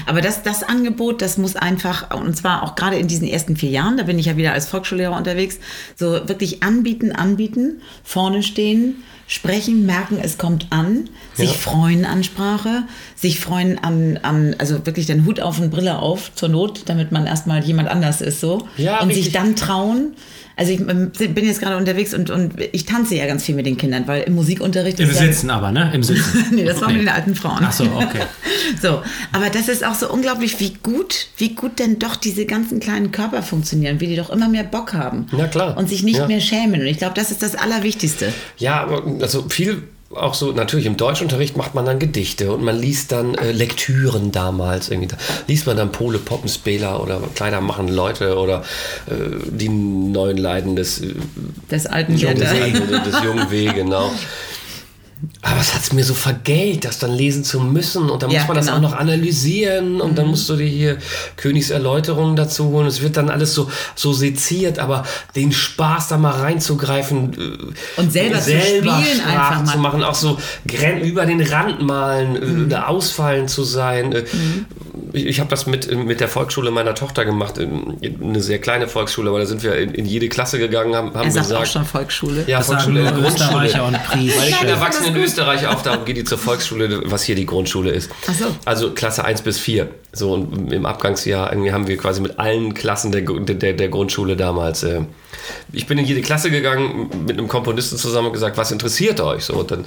[0.06, 3.70] Aber das, das Angebot, das muss einfach, und zwar auch gerade in diesen ersten vier
[3.70, 5.60] Jahren, da bin ich ja wieder als Volksschullehrer unterwegs,
[5.96, 11.58] so wirklich anbieten, anbieten, vorne stehen, sprechen, merken, es kommt an, sich Ja.
[11.58, 12.84] freuen an Sprache,
[13.16, 17.14] sich freuen an, an, also wirklich den Hut auf und Brille auf zur Not, damit
[17.14, 18.68] man erstmal jemand anders ist so.
[18.78, 19.34] Ja, und sich richtig.
[19.34, 20.14] dann trauen,
[20.56, 23.66] Also ich ähm, bin jetzt gerade unterwegs und, und ich tanze ja ganz viel mit
[23.66, 25.28] den Kindern, weil im Musikunterricht Im ist ja...
[25.28, 25.92] Sitzen aber, ne?
[25.94, 26.46] Im Sitzen.
[26.52, 27.60] nee, das war mit den alten Frauen.
[27.62, 28.22] Ach so, okay.
[28.82, 29.02] So,
[29.34, 33.12] aber das ist auch so unglaublich, wie gut, wie gut denn doch diese ganzen kleinen
[33.12, 35.28] Körper funktionieren, wie die doch immer mehr Bock haben.
[35.32, 36.28] Na klar, Und sich nicht ja.
[36.28, 36.80] mehr schämen.
[36.80, 38.32] Und ich glaube, das ist das Allerwichtigste.
[38.58, 39.84] Ja, aber also viel
[40.16, 44.32] auch so, natürlich im Deutschunterricht macht man dann Gedichte und man liest dann äh, Lektüren
[44.32, 45.08] damals irgendwie.
[45.08, 48.64] Da liest man dann Pole Poppenspieler oder Kleider machen Leute oder
[49.08, 49.14] äh,
[49.50, 51.14] die neuen Leiden des, äh,
[51.70, 52.40] Des alten jungen.
[52.40, 54.12] Wege, des jungen W, genau.
[55.42, 58.10] Aber es hat es mir so vergällt, das dann lesen zu müssen.
[58.10, 58.78] Und dann Ja, muss man das genau.
[58.78, 60.02] auch noch analysieren.
[60.02, 60.98] Und dann musst du dir hier
[61.38, 62.88] Königserläuterungen dazu holen.
[62.88, 64.80] Es wird dann alles so, so seziert.
[64.80, 65.04] Aber
[65.36, 67.34] den Spaß da mal reinzugreifen.
[67.98, 69.72] äh, Und selber zu spielen einfach mal.
[69.74, 70.04] zu machen.
[70.04, 70.38] Auch so
[71.04, 72.66] über den Rand malen, Mhm.
[72.66, 74.14] äh, da ausfallen zu sein.
[74.14, 74.24] Äh,
[75.14, 77.58] Ich, ich habe das mit, mit der Volksschule meiner Tochter gemacht.
[77.58, 79.30] in- in Eine sehr kleine Volksschule.
[79.30, 81.62] Aber da sind wir in, in jede Klasse gegangen, haben, haben Er sagt gesagt...
[81.62, 82.44] auch schon Volksschule.
[82.48, 83.28] Ja, Das Volksschule, Grundschule.
[83.28, 84.36] Österreicher und Pries.
[84.38, 84.82] Meine Kinder Chef.
[84.82, 88.12] wachsen in Österreich auf, darum geht die zur Volksschule, was hier die Grundschule ist.
[88.28, 88.46] Ach so.
[88.66, 89.90] Also Klasse 1 bis 4.
[90.14, 94.36] So, und im Abgangsjahr irgendwie haben wir quasi mit allen Klassen der, der, der Grundschule
[94.36, 94.84] damals.
[94.84, 95.02] Äh,
[95.72, 99.46] ich bin in jede Klasse gegangen mit einem Komponisten zusammen und gesagt, was interessiert euch?
[99.46, 99.86] So, und dann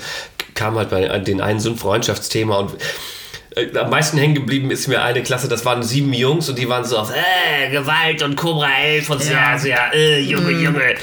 [0.55, 2.73] kam halt bei den einen so ein Freundschaftsthema und
[3.81, 6.85] am meisten hängen geblieben ist mir eine Klasse, das waren sieben Jungs und die waren
[6.85, 10.95] so auf äh, Gewalt und Cobra 11 und sehr, sehr, äh, Junge, Junge.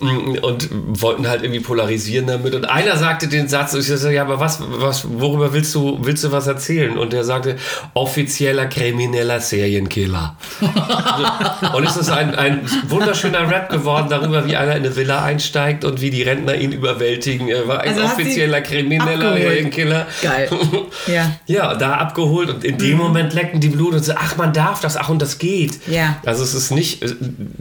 [0.00, 2.54] Mm, Und wollten halt irgendwie polarisieren damit.
[2.54, 6.24] Und einer sagte den Satz, ich so, ja, aber was, was, worüber willst du, willst
[6.24, 6.98] du was erzählen?
[6.98, 7.56] Und der sagte,
[7.94, 10.36] offizieller krimineller Serienkiller.
[11.74, 15.84] und es ist ein, ein wunderschöner Rap geworden darüber, wie einer in eine Villa einsteigt
[15.84, 17.48] und wie die Rentner ihn überwältigen.
[17.48, 19.36] Er war ein Also offizieller krimineller.
[19.36, 20.06] Serienkiller.
[20.20, 20.48] Geil.
[21.06, 21.32] Ja.
[21.46, 24.80] Ja, da abgeholt und in dem Moment lecken die Blut und so, ach, man darf
[24.80, 25.86] das, ach, und das geht.
[25.88, 26.18] Ja.
[26.24, 27.02] Also es ist nicht,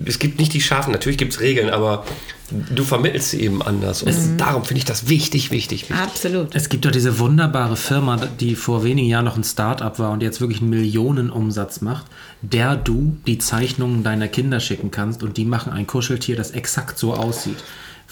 [0.05, 2.05] es gibt nicht die scharfen, natürlich gibt es Regeln, aber
[2.51, 4.03] du vermittelst sie eben anders.
[4.03, 6.03] Und darum finde ich das wichtig, wichtig, wichtig.
[6.03, 6.53] Absolut.
[6.53, 10.21] Es gibt doch diese wunderbare Firma, die vor wenigen Jahren noch ein Start-up war und
[10.21, 12.05] jetzt wirklich einen Millionenumsatz macht,
[12.41, 16.97] der du die Zeichnungen deiner Kinder schicken kannst und die machen ein Kuscheltier, das exakt
[16.97, 17.57] so aussieht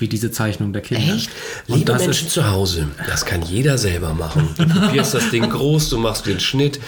[0.02, 1.16] wie diese Zeichnung der Kinder.
[1.16, 1.30] Echt?
[1.68, 4.50] Und Liebe das Menschen ist zu Hause, das kann jeder selber machen.
[4.58, 6.80] Du probierst das Ding groß, du machst den Schnitt,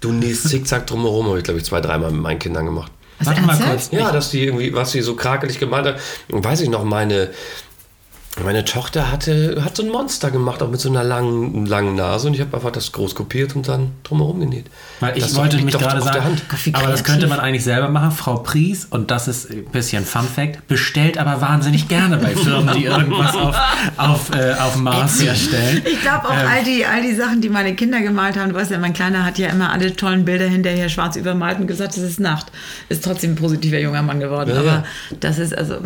[0.00, 2.92] du nähst zickzack drumherum, habe ich glaube ich zwei, dreimal mit meinen Kindern gemacht.
[3.18, 3.90] Was, Warte mal kurz.
[3.92, 6.00] Ja, dass die irgendwie, was sie so krakelig gemalt hat.
[6.30, 7.30] Und weiß ich noch, meine,
[8.44, 12.28] meine Tochter hatte, hat so ein Monster gemacht, auch mit so einer langen, langen Nase.
[12.28, 14.66] Und ich habe einfach das groß kopiert und dann drumherum genäht.
[15.00, 16.40] Weil ich Das wollte liegt mich doch gerade sagen,
[16.72, 18.12] aber das könnte man eigentlich selber machen.
[18.12, 22.74] Frau Pries, und das ist ein bisschen Fun Fact, bestellt aber wahnsinnig gerne bei Firmen,
[22.74, 23.56] die irgendwas auf,
[23.96, 25.82] auf, äh, auf Maß herstellen.
[25.84, 28.70] Ich glaube auch all, die, all die Sachen, die meine Kinder gemalt haben, du weißt
[28.70, 32.02] ja, mein Kleiner hat ja immer alle tollen Bilder hinterher schwarz übermalt und gesagt, es
[32.02, 32.52] ist Nacht.
[32.88, 34.50] Ist trotzdem ein positiver junger Mann geworden.
[34.50, 34.84] Ja, aber ja.
[35.20, 35.78] das ist also.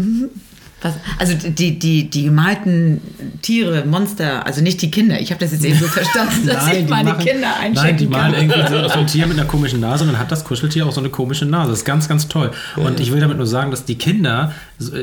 [0.84, 3.00] Was, also die, die, die gemalten
[3.40, 5.18] Tiere, Monster, also nicht die Kinder.
[5.18, 7.96] Ich habe das jetzt eben so verstanden, dass ich die meine machen- Kinder einchecken Nein,
[7.96, 8.50] die malen kann.
[8.50, 10.92] irgendwie so, so ein Tier mit einer komischen Nase und dann hat das Kuscheltier auch
[10.92, 11.70] so eine komische Nase.
[11.70, 12.50] Das ist ganz, ganz toll.
[12.76, 14.52] Und ich will damit nur sagen, dass die Kinder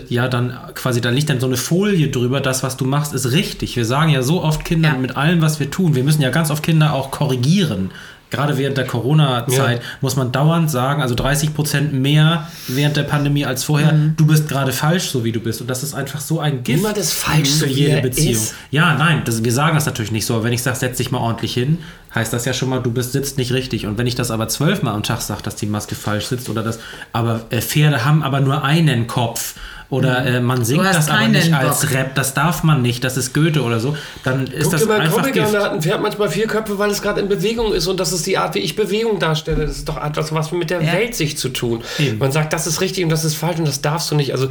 [0.07, 3.31] ja dann quasi, da liegt dann so eine Folie drüber, das, was du machst, ist
[3.31, 3.75] richtig.
[3.75, 4.99] Wir sagen ja so oft Kindern Ja.
[4.99, 7.89] mit allem, was wir tun, wir müssen ja ganz oft Kinder auch korrigieren.
[8.31, 9.83] Gerade während der Corona-Zeit Ja.
[10.01, 14.13] muss man dauernd sagen, also 30 Prozent mehr während der Pandemie als vorher, Mhm.
[14.17, 15.61] du bist gerade falsch, so wie du bist.
[15.61, 18.33] Und das ist einfach so ein Gift Niemand ist falsch, für so jede Beziehung.
[18.33, 18.55] ist.
[18.71, 20.33] Ja, nein, das, wir sagen das natürlich nicht so.
[20.35, 21.77] Aber wenn ich sage, setz dich mal ordentlich hin,
[22.15, 23.85] heißt das ja schon mal, du bist, sitzt nicht richtig.
[23.85, 26.63] Und wenn ich das aber zwölfmal am Tag sage, dass die Maske falsch sitzt oder
[26.63, 26.79] das,
[27.13, 29.55] aber äh, Pferde haben aber nur einen Kopf
[29.91, 30.86] oder äh, man singt Mhm.
[30.93, 31.93] das aber nicht als Bock.
[31.93, 34.93] Rap, das darf man nicht, das ist Goethe oder so, dann ist Guck das dir
[34.95, 35.54] einfach Comic an, Gift.
[35.54, 38.12] da hat ein Pferd manchmal vier Köpfe, weil es gerade in Bewegung ist und das
[38.12, 39.67] ist die Art, wie ich Bewegung darstelle.
[39.67, 40.93] Das ist doch etwas, was mit der Ja.
[40.93, 41.82] Welt sich zu tun.
[41.99, 42.17] Eben.
[42.17, 44.32] Man sagt, das ist richtig und das ist falsch und das darfst du nicht.
[44.32, 44.47] Also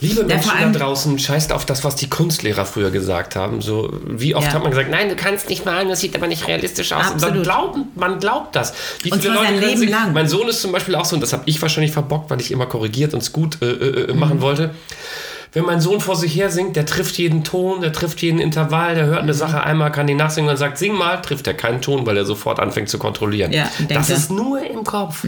[0.00, 3.62] Liebe Menschen vor allem- da draußen, scheißt auf das, was die Kunstlehrer früher gesagt haben.
[3.62, 4.52] So, wie oft Ja.
[4.54, 7.06] hat man gesagt, nein, du kannst nicht malen, das sieht aber nicht realistisch aus.
[7.06, 7.42] Und Absolut.
[7.44, 8.74] glauben, man glaubt das.
[9.02, 10.12] Wie Und sein können Leben sich- lang.
[10.12, 12.50] Mein Sohn ist zum Beispiel auch so, und das habe ich wahrscheinlich verbockt, weil ich
[12.50, 14.18] immer korrigiert und es gut äh, äh, Mhm.
[14.20, 14.70] machen wollte.
[15.54, 18.94] Wenn mein Sohn vor sich her singt, der trifft jeden Ton, der trifft jeden Intervall,
[18.94, 19.28] der hört Mhm.
[19.28, 22.18] eine Sache einmal, kann die nachsingen und sagt, sing mal, trifft er keinen Ton, weil
[22.18, 23.50] er sofort anfängt zu kontrollieren.
[23.52, 25.24] Ja, das ist nur im Kopf.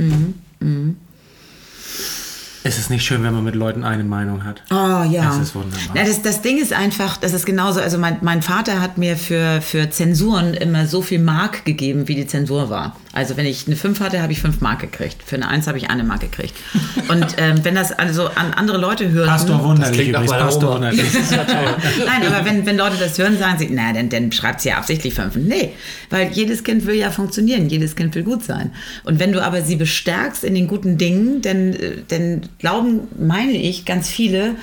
[2.69, 4.63] Es ist nicht schön, wenn man mit Leuten eine Meinung hat.
[4.71, 5.25] Oh ja.
[5.25, 5.97] Das ist wunderbar.
[5.97, 9.17] Ja, das, das Ding ist einfach, das ist genauso, also mein, mein Vater hat mir
[9.17, 12.95] für, für Zensuren immer so viel Mark gegeben, wie die Zensur war.
[13.15, 15.23] Also wenn ich eine 5 hatte, habe ich 5 Mark gekriegt.
[15.25, 16.55] Für eine 1 habe ich eine Mark gekriegt.
[17.09, 19.31] Und ähm, wenn das also an andere Leute hörten...
[19.31, 21.05] Pastor wunderlich übrigens, Pastor wunderlich.
[22.07, 24.77] Nein, aber wenn, wenn Leute das hören, sagen sie, na, dann, dann schreibt sie ja
[24.77, 25.49] absichtlich Fünfen.
[25.49, 25.73] Nee,
[26.11, 28.73] weil jedes Kind will ja funktionieren, jedes Kind will gut sein.
[29.05, 33.53] Und wenn du aber sie bestärkst in den guten Dingen, dann, äh, dann glauben, meine
[33.53, 34.57] ich, ganz viele,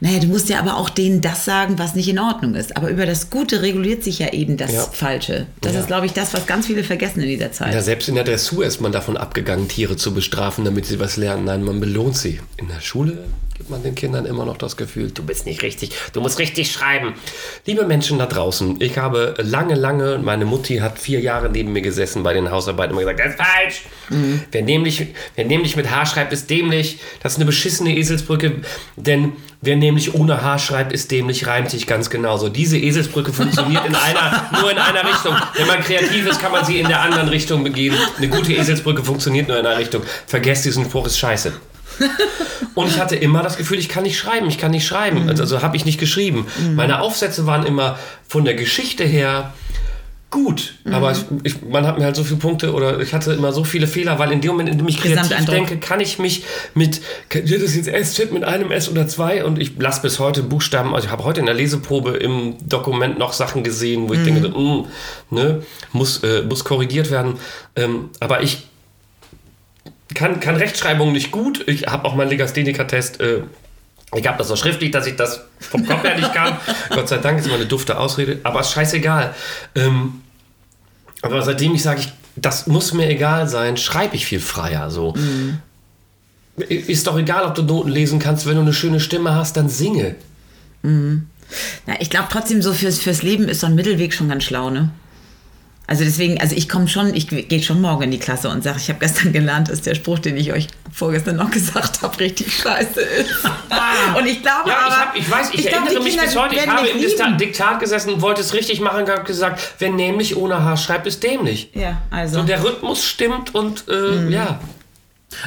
[0.00, 2.76] naja, du musst ja aber auch denen das sagen, was nicht in Ordnung ist.
[2.76, 4.82] Aber über das Gute reguliert sich ja eben das Ja.
[4.82, 5.46] Falsche.
[5.60, 5.80] Das Ja.
[5.80, 7.72] ist, glaube ich, das, was ganz viele vergessen in dieser Zeit.
[7.72, 11.16] Ja, selbst in der Dressur ist man davon abgegangen, Tiere zu bestrafen, damit sie was
[11.16, 11.44] lernen.
[11.44, 12.40] Nein, man belohnt sie.
[12.56, 13.24] In der Schule
[13.54, 16.72] gibt man den Kindern immer noch das Gefühl, du bist nicht richtig, du musst richtig
[16.72, 17.14] schreiben.
[17.66, 21.82] Liebe Menschen da draußen, ich habe lange, lange, meine Mutti hat vier Jahre neben mir
[21.82, 23.82] gesessen bei den Hausarbeiten und gesagt, das ist falsch.
[24.50, 26.98] Wer, nämlich, wer nämlich mit H schreibt, ist dämlich.
[27.22, 28.60] Das ist eine beschissene Eselsbrücke,
[28.96, 32.48] denn wer nämlich ohne H schreibt, ist dämlich, reimt sich ganz genauso.
[32.48, 35.34] Diese Eselsbrücke funktioniert in einer, nur in einer Richtung.
[35.56, 37.94] Wenn man kreativ ist, kann man sie in der anderen Richtung begehen.
[38.16, 40.02] Eine gute Eselsbrücke funktioniert nur in einer Richtung.
[40.26, 41.52] Vergesst diesen Spruch, ist scheiße.
[42.74, 45.28] Und ich hatte immer das Gefühl, ich kann nicht schreiben, ich kann nicht schreiben.
[45.28, 46.46] Also, also habe ich nicht geschrieben.
[46.74, 49.52] Meine Aufsätze waren immer von der Geschichte her
[50.32, 53.52] gut, aber ich, ich, man hat mir halt so viele Punkte oder ich hatte immer
[53.52, 56.44] so viele Fehler, weil in dem Moment, in dem ich kreativ denke, kann ich mich
[56.74, 60.42] mit, wird das jetzt S-Chip mit einem S oder zwei und ich lasse bis heute
[60.42, 64.24] Buchstaben, also ich habe heute in der Leseprobe im Dokument noch Sachen gesehen, wo ich
[64.24, 64.86] denke, mm,
[65.30, 65.62] ne,
[65.92, 67.34] muss, äh, muss korrigiert werden,
[67.76, 68.68] ähm, aber ich
[70.14, 71.66] kann, kann Rechtschreibung nicht gut.
[71.68, 73.20] Ich habe auch meinen Legastheniker-Test.
[73.20, 73.42] Äh,
[74.14, 76.56] ich habe das auch schriftlich, dass ich das vom Kopf her nicht kann.
[76.90, 78.40] Gott sei Dank ist immer eine dufte Ausrede.
[78.42, 79.34] Aber ist scheißegal.
[79.74, 80.22] Ähm,
[81.22, 84.90] aber seitdem ich sage, ich, das muss mir egal sein, schreibe ich viel freier.
[84.90, 85.14] So.
[86.56, 88.46] Ist doch egal, ob du Noten lesen kannst.
[88.46, 90.16] Wenn du eine schöne Stimme hast, dann singe.
[91.86, 94.70] Na, ich glaube trotzdem, so fürs, fürs Leben ist so ein Mittelweg schon ganz schlau,
[94.70, 94.90] ne?
[95.92, 98.78] Also deswegen, also ich komme schon, ich gehe schon morgen in die Klasse und sage,
[98.78, 102.50] ich habe gestern gelernt, dass der Spruch, den ich euch vorgestern noch gesagt habe, richtig
[102.50, 103.44] scheiße ist.
[104.16, 106.38] Und ich glaube Ja, ich, aber, hab, ich weiß, ich, glaub, erinnere mich Kinder bis
[106.38, 106.54] heute.
[106.54, 107.36] Ich habe im lieben.
[107.36, 111.68] Diktat, gesessen, wollte es richtig machen, habe gesagt, wer nämlich ohne H schreibt, ist dämlich.
[111.74, 112.40] Ja, also.
[112.40, 114.60] Und der Rhythmus stimmt und äh, ja.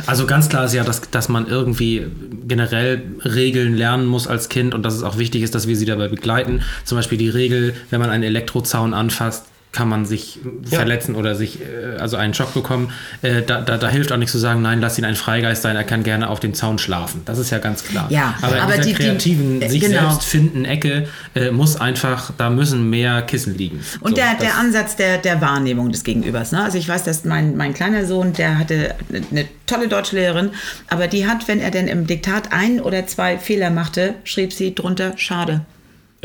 [0.06, 2.06] Also ganz klar ist ja, dass, dass man irgendwie
[2.48, 5.86] generell Regeln lernen muss als Kind und dass es auch wichtig ist, dass wir sie
[5.86, 6.62] dabei begleiten.
[6.84, 9.46] Zum Beispiel die Regel, wenn man einen Elektrozaun anfasst,
[9.76, 10.40] kann man sich
[10.72, 10.78] Ja.
[10.80, 12.92] verletzen oder sich äh, also einen Schock bekommen.
[13.22, 15.76] Äh, da, da, da hilft auch nicht zu sagen, nein, lass ihn ein Freigeist sein,
[15.76, 17.22] er kann gerne auf dem Zaun schlafen.
[17.26, 18.08] Das ist ja ganz klar.
[18.10, 20.00] Ja, aber in aber dieser die- die- kreativen, äh, sich genau.
[20.10, 23.82] selbst finden Ecke äh, muss einfach, da müssen mehr Kissen liegen.
[24.00, 26.52] Und So, der, der Ansatz der, der Wahrnehmung des Gegenübers.
[26.54, 26.64] Ne?
[26.64, 28.96] Also ich weiß, dass mein, mein kleiner Sohn, der hatte
[29.32, 30.52] eine tolle Deutschlehrerin,
[30.90, 34.74] aber die hat, wenn er denn im Diktat ein oder zwei Fehler machte, schrieb sie
[34.74, 35.62] drunter Schade.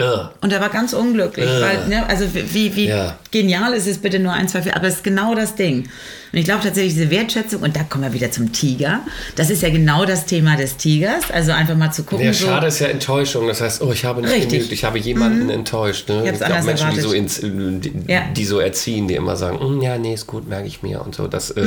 [0.00, 0.32] Ja.
[0.40, 1.60] Und er war ganz unglücklich, Äh.
[1.60, 3.16] weil, ne, also wie, wie Ja.
[3.30, 5.88] genial ist es bitte nur ein, zwei Fehler, aber es ist genau das Ding.
[6.32, 9.00] Und ich glaube tatsächlich, diese Wertschätzung, und da kommen wir wieder zum Tiger,
[9.36, 12.46] das ist ja genau das Thema des Tigers, also einfach mal zu gucken, Ja, so,
[12.46, 13.48] schade ist ja Enttäuschung.
[13.48, 16.08] Das heißt, oh, ich habe nicht genügt, ich habe jemanden enttäuscht.
[16.08, 16.22] Ne?
[16.26, 18.22] Ich Ich glaube, Menschen, die so, ins, die, Ja.
[18.36, 21.14] die so erziehen, die immer sagen, "Mm, ja, nee, ist gut, merke ich mir und
[21.16, 21.26] so.
[21.26, 21.64] Das, äh,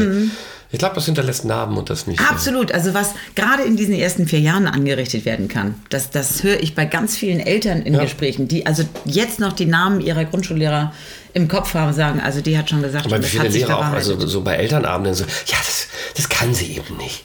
[0.73, 2.19] Ich glaube, das hinterlässt Narben und das nicht.
[2.19, 2.71] Absolut.
[2.71, 6.73] Also was gerade in diesen ersten vier Jahren angerichtet werden kann, das, das höre ich
[6.73, 8.01] bei ganz vielen Eltern in Ja.
[8.01, 10.91] Gesprächen, die also jetzt noch die Namen ihrer Grundschullehrer
[11.35, 13.77] im Kopf haben, sagen, also die hat schon gesagt, Aber das viele hat sich Lehrer
[13.77, 17.23] auch, also so bei Elternabenden so, ja, das, das kann sie eben nicht.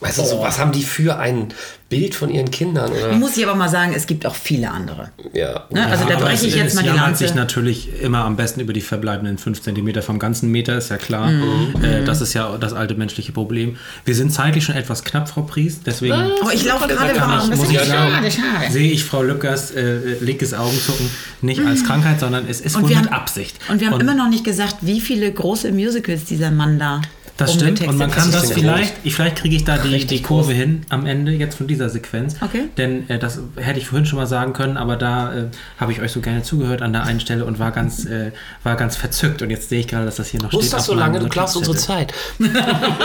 [0.00, 1.48] Weißt du, so, was haben die für ein
[1.88, 2.92] Bild von ihren Kindern?
[2.92, 3.14] Oder?
[3.14, 5.10] Muss ich aber mal sagen, es gibt auch viele andere.
[5.32, 5.64] Ja.
[5.70, 5.84] Ne?
[5.86, 7.24] Also da aber breche ich jetzt mal die Lanze.
[7.26, 10.98] sich natürlich immer am besten über die verbleibenden 5 cm vom ganzen Meter, ist ja
[10.98, 11.30] klar.
[11.30, 11.82] Mhm.
[11.82, 13.76] Äh, das ist ja das alte menschliche Problem.
[14.04, 17.40] Wir sind zeitlich schon etwas knapp, Frau Pries, deswegen Oh, ich laufe gerade warm.
[17.44, 18.70] ich, Das ist ich sagen, schade, schade.
[18.72, 21.10] sehe ich Frau Lückers äh, linkes Augenzucken
[21.42, 22.88] nicht als Krankheit, sondern es ist wohl Mhm.
[22.90, 23.56] wir mit haben, Absicht.
[23.68, 27.00] Und wir haben immer noch nicht gesagt, wie viele große Musicals dieser Mann da
[27.38, 30.04] Das stimmt umgetextet und man kann das ist vielleicht, ich, vielleicht kriege ich da die,
[30.04, 32.34] die Kurve hin am Ende jetzt von dieser Sequenz.
[32.40, 32.64] Okay.
[32.76, 35.44] Denn äh, das hätte ich vorhin schon mal sagen können, aber da äh,
[35.78, 38.32] habe ich euch so gerne zugehört an der einen Stelle und war ganz, äh,
[38.64, 39.40] war ganz verzückt.
[39.40, 40.72] Und jetzt sehe ich gerade, dass das hier noch Muss steht.
[40.72, 41.20] das auf so lange?
[41.20, 41.76] Du klaust unsere.
[41.76, 42.12] Zeit.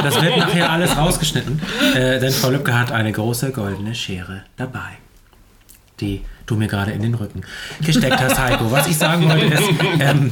[0.04, 1.62] Das wird nachher alles rausgeschnitten.
[1.94, 4.98] Äh, denn Frau Lübcke hat eine große goldene Schere dabei.
[6.00, 7.42] Die du mir gerade in den Rücken
[7.82, 8.72] gesteckt hast, Heiko.
[8.72, 9.64] Was ich sagen wollte ist,
[10.00, 10.32] ähm,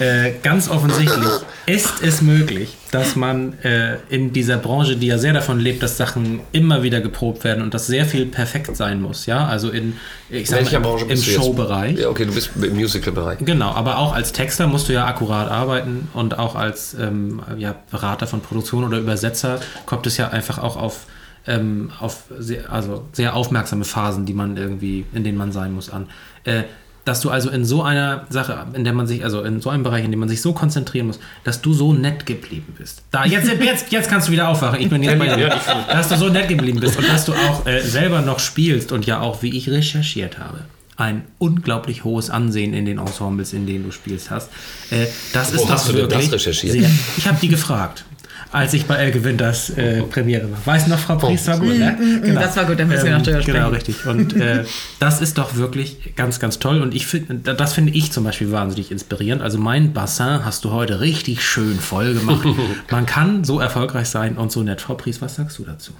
[0.00, 1.30] äh, ganz offensichtlich
[1.66, 5.98] ist es möglich, dass man äh, in dieser Branche, die ja sehr davon lebt, dass
[5.98, 9.98] Sachen immer wieder geprobt werden und dass sehr viel perfekt sein muss, ja, also in,
[10.30, 11.16] ich sag Welcher mal, Branche im, im?
[11.18, 11.98] Showbereich.
[11.98, 13.38] Ja, okay, du bist im Musical-Bereich.
[13.40, 17.74] Genau, aber auch als Texter musst du ja akkurat arbeiten und auch als ähm, ja,
[17.90, 21.06] Berater von Produktion oder Übersetzer kommt es ja einfach auch auf,
[21.46, 25.90] ähm, auf sehr, also sehr aufmerksame Phasen, die man irgendwie, in denen man sein muss,
[25.90, 26.08] an.
[26.44, 26.62] Äh,
[27.04, 29.82] dass du also in so einer Sache, in der man sich, also in so einem
[29.82, 33.02] Bereich, in dem man sich so konzentrieren muss, dass du so nett geblieben bist.
[33.10, 34.80] Da, jetzt, jetzt, jetzt kannst du wieder aufwachen.
[34.80, 35.48] Ich bin jetzt bei dir.
[35.88, 39.06] Dass du so nett geblieben bist und dass du auch äh, selber noch spielst und
[39.06, 40.64] ja auch, wie ich recherchiert habe,
[40.96, 44.50] ein unglaublich hohes Ansehen in den Ensembles, in denen du spielst hast.
[44.90, 46.72] Äh, das Wo ist hast doch du denn das wirklich recherchiert?
[46.72, 48.04] Sehr, ich habe die gefragt.
[48.52, 50.58] Als ich bei Elke Winters äh, Premiere war.
[50.64, 51.96] Weiß noch, Frau Priest war gut, ne?
[52.34, 53.74] das war gut, da müssen wir noch drüber Genau, sprechen.
[53.74, 54.06] richtig.
[54.06, 54.64] Und äh,
[54.98, 56.82] das ist doch wirklich ganz, ganz toll.
[56.82, 59.40] Und ich finde, das finde ich zum Beispiel wahnsinnig inspirierend.
[59.42, 62.44] Also mein Bassin hast du heute richtig schön voll gemacht.
[62.90, 64.80] Man kann so erfolgreich sein und so nett.
[64.80, 65.92] Frau Priest, was sagst du dazu?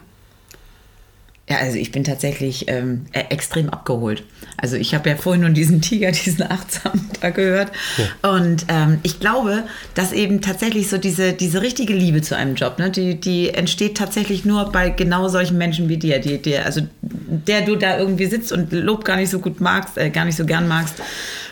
[1.51, 4.23] Ja, also ich bin tatsächlich ähm, e- extrem abgeholt.
[4.57, 7.73] Also ich habe ja vorhin nur diesen Tiger, diesen Achtsamen da gehört.
[8.23, 12.79] Und ähm, ich glaube, dass eben tatsächlich so diese, diese richtige Liebe zu einem Job,
[12.79, 16.83] ne, die, die entsteht tatsächlich nur bei genau solchen Menschen wie dir, die, die, also
[17.03, 20.37] der du da irgendwie sitzt und Lob gar nicht so gut magst, äh, gar nicht
[20.37, 21.03] so gern magst.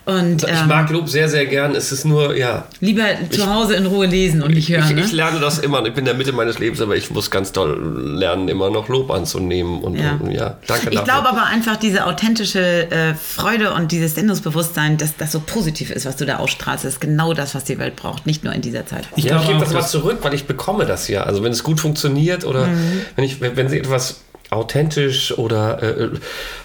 [0.09, 1.75] Und Ich ähm, mag Lob sehr, sehr gern.
[1.75, 2.67] Es ist nur, ja.
[2.81, 4.85] lieber zu Hause in Ruhe lesen und nicht hören.
[4.89, 5.01] Ich, ne?
[5.03, 5.79] ich lerne das immer.
[5.85, 7.79] Ich bin in der Mitte meines Lebens, aber ich muss ganz toll
[8.17, 9.81] lernen, immer noch Lob anzunehmen.
[9.83, 10.19] Und Ja.
[10.19, 11.05] und, ja danke Ich dafür.
[11.05, 16.07] glaube aber einfach diese authentische äh, Freude und dieses Sendungsbewusstsein, dass das so positiv ist,
[16.07, 18.87] was du da ausstrahlst, ist genau das, was die Welt braucht, nicht nur in dieser
[18.87, 19.05] Zeit.
[19.17, 21.25] Ich ja, ich gebe das mal zurück, weil ich bekomme das ja.
[21.25, 23.01] Also wenn es gut funktioniert oder Mhm.
[23.17, 24.21] wenn ich, wenn, wenn sie etwas
[24.51, 26.11] authentisch oder äh,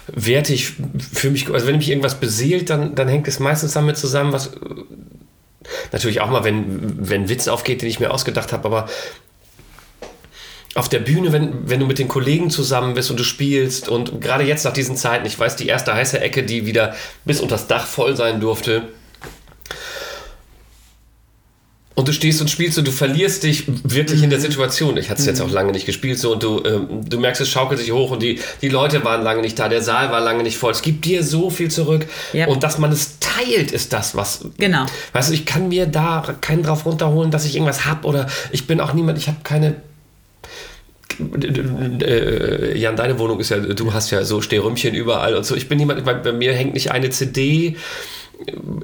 [0.06, 0.72] wertig
[1.12, 4.48] für mich, also wenn mich irgendwas beseelt, dann, dann hängt es meistens damit zusammen, was
[4.48, 4.50] äh,
[5.92, 8.88] natürlich auch mal, wenn, wenn Witz aufgeht, den ich mir ausgedacht habe, aber
[10.74, 14.20] auf der Bühne, wenn, wenn du mit den Kollegen zusammen bist und du spielst und
[14.20, 17.54] gerade jetzt nach diesen Zeiten, ich weiß, die erste heiße Ecke, die wieder bis unter
[17.54, 18.82] das Dach voll sein durfte,
[21.96, 24.96] und du stehst und spielst und du verlierst dich wirklich in der Situation.
[24.96, 27.48] Ich hatte es jetzt auch lange nicht gespielt so und du, ähm, du merkst, es
[27.48, 30.42] schaukelt sich hoch und die, die Leute waren lange nicht da, der Saal war lange
[30.42, 30.72] nicht voll.
[30.72, 32.48] Es gibt dir so viel zurück Yep.
[32.48, 34.44] und dass man es teilt, ist das, was.
[34.58, 34.86] Genau.
[35.12, 38.66] Weißt du, ich kann mir da keinen drauf runterholen, dass ich irgendwas hab oder ich
[38.66, 39.76] bin auch niemand, ich habe keine.
[42.00, 45.54] Äh, Jan, deine Wohnung ist ja, du hast ja so Stehrümchen überall und so.
[45.54, 47.76] Ich bin niemand, bei, bei mir hängt nicht eine CD,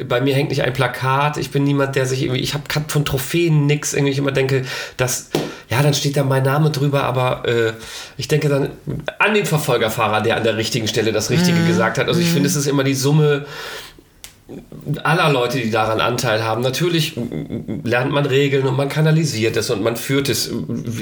[0.08, 1.36] bei mir hängt nicht ein Plakat.
[1.36, 3.92] Ich bin niemand, der sich irgendwie, ich habe von Trophäen nix.
[3.92, 4.64] Irgendwie ich immer denke,
[4.96, 5.30] dass,
[5.68, 7.72] ja, dann steht da mein Name drüber, aber äh,
[8.16, 8.70] ich denke dann
[9.18, 12.08] an den Verfolgerfahrer, der an der richtigen Stelle das Richtige gesagt hat.
[12.08, 13.46] Also ich finde, es ist immer die Summe
[15.02, 16.62] aller Leute, die daran Anteil haben.
[16.62, 17.14] Natürlich
[17.84, 20.50] lernt man Regeln und man kanalisiert es und man führt es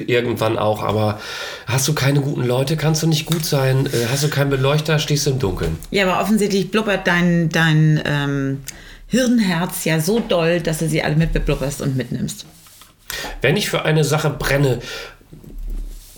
[0.07, 1.21] irgendwann auch, aber
[1.67, 3.87] hast du keine guten Leute, kannst du nicht gut sein.
[3.87, 5.77] Äh, Hast du keinen Beleuchter, stehst du im Dunkeln.
[5.91, 8.61] Ja, aber offensichtlich blubbert dein, dein ähm,
[9.07, 12.47] Hirnherz ja so doll, dass du sie alle mitbeblubberst und mitnimmst.
[13.41, 14.81] Wenn ich für eine Sache brenne,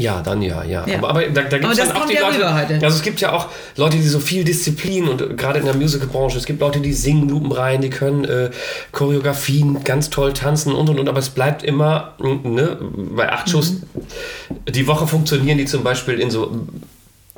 [0.01, 0.87] ja, dann ja, ja.
[0.87, 0.99] Ja.
[0.99, 2.55] Aber, aber da, da gibt es dann auch die ja Leute.
[2.55, 2.75] heute.
[2.75, 3.47] Also es gibt ja auch
[3.77, 6.93] Leute, die so viel Disziplin und äh, gerade in der Musicalbranche, es gibt Leute, die
[6.93, 8.51] singen lupenrein, die können äh,
[8.93, 12.79] Choreografien ganz toll tanzen und und und, aber es bleibt immer, mm, ne,
[13.17, 14.73] bei acht Schuss Mhm.
[14.73, 16.67] die Woche funktionieren die zum Beispiel in so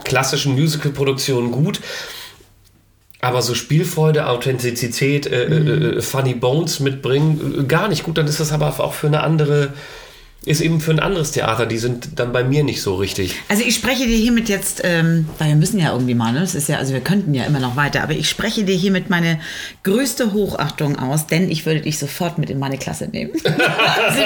[0.05, 1.81] klassischen Musical-Produktionen gut.
[3.21, 5.99] Aber so Spielfreude, Authentizität, äh, Mhm.
[5.99, 8.19] äh, Funny Bones mitbringen, äh, gar nicht gut.
[8.19, 9.73] Dann ist das aber auch für eine andere,
[10.45, 11.67] ist eben für ein anderes Theater.
[11.67, 13.37] Die sind dann bei mir nicht so richtig.
[13.49, 16.41] Also ich spreche dir hiermit jetzt, ähm, weil wir müssen ja irgendwie mal, ne?
[16.41, 19.09] Das ist ja, also wir könnten ja immer noch weiter, aber ich spreche dir hiermit
[19.09, 19.39] meine
[19.85, 23.31] größte Hochachtung aus, denn ich würde dich sofort mit in meine Klasse nehmen.
[23.35, 23.41] Sie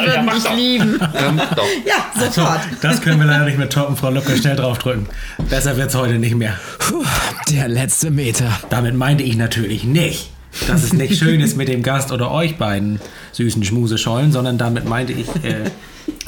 [0.07, 0.57] würden mach dich doch.
[0.57, 0.99] lieben.
[1.19, 1.41] Ähm.
[1.85, 2.61] Ja, So, sofort.
[2.81, 4.37] das können wir leider nicht mehr toppen, Frau Lucke.
[4.39, 5.07] Schnell draufdrücken.
[5.51, 6.59] Besser wird's heute nicht mehr.
[6.79, 7.05] Puh,
[7.51, 8.59] der letzte Meter.
[8.71, 10.31] Damit meinte ich natürlich nicht,
[10.67, 13.01] dass es nicht schön ist mit dem Gast oder euch beiden
[13.33, 15.71] süßen Schmuseschollen, sondern damit meinte ich, äh,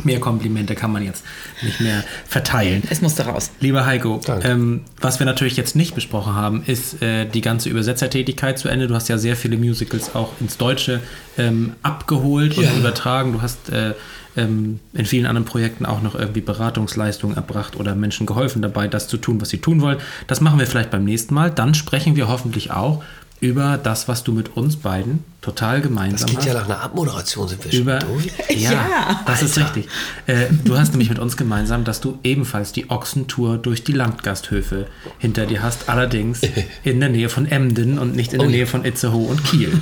[0.05, 1.25] mehr Komplimente kann man jetzt
[1.63, 2.83] nicht mehr verteilen.
[2.91, 3.51] Es musste raus.
[3.61, 8.59] Lieber Heiko, ähm, was wir natürlich jetzt nicht besprochen haben, ist äh, die ganze Übersetzertätigkeit
[8.59, 8.87] zu Ende.
[8.87, 11.01] Du hast ja sehr viele Musicals auch ins Deutsche
[11.37, 12.77] ähm, abgeholt und Ja.
[12.77, 13.33] übertragen.
[13.33, 13.95] Du hast äh,
[14.37, 19.09] ähm, in vielen anderen Projekten auch noch irgendwie Beratungsleistungen erbracht oder Menschen geholfen dabei, das
[19.09, 19.99] zu tun, was sie tun wollen.
[20.29, 21.51] Das machen wir vielleicht beim nächsten Mal.
[21.51, 23.03] Dann sprechen wir hoffentlich auch
[23.41, 26.81] über das, was du mit uns beiden total Das gemeinsam klingt hast ja nach einer
[26.81, 28.27] Abmoderation, sind wir schon über durch.
[28.51, 29.89] ja, Ja, das ist richtig.
[30.27, 34.89] Äh, du hast nämlich mit uns gemeinsam, dass du ebenfalls die Ochsentour durch die Landgasthöfe
[35.19, 36.41] hinter dir hast, allerdings
[36.83, 38.51] in der Nähe von Emden und nicht in der Oh.
[38.51, 39.73] Nähe von Itzehoe und Kiel.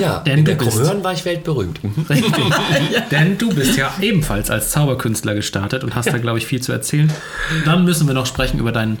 [0.00, 1.84] Ja, Denn in du der Chorhören war ich weltberühmt.
[1.84, 2.06] Mhm.
[2.08, 2.44] Richtig.
[3.10, 6.72] Denn du bist ja ebenfalls als Zauberkünstler gestartet und hast da, glaube ich, viel zu
[6.72, 7.12] erzählen.
[7.66, 8.98] Dann müssen wir noch sprechen über deinen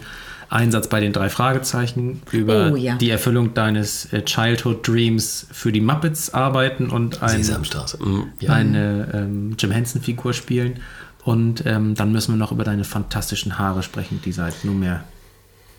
[0.52, 2.96] Einsatz bei den drei Fragezeichen, über Oh, ja.
[2.96, 7.40] die Erfüllung deines äh, Childhood Dreams für die Muppets arbeiten und ein.
[7.40, 8.24] Mhm.
[8.40, 8.52] Ja.
[8.52, 10.80] eine ähm, Jim Henson-Figur spielen.
[11.24, 15.04] Und ähm, dann müssen wir noch über deine fantastischen Haare sprechen, die seit nunmehr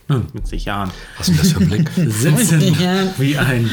[0.07, 1.89] hm, mit sich Jahren, Was ist das für ein Blick?
[1.95, 3.03] sitzen Ja.
[3.17, 3.69] wie ein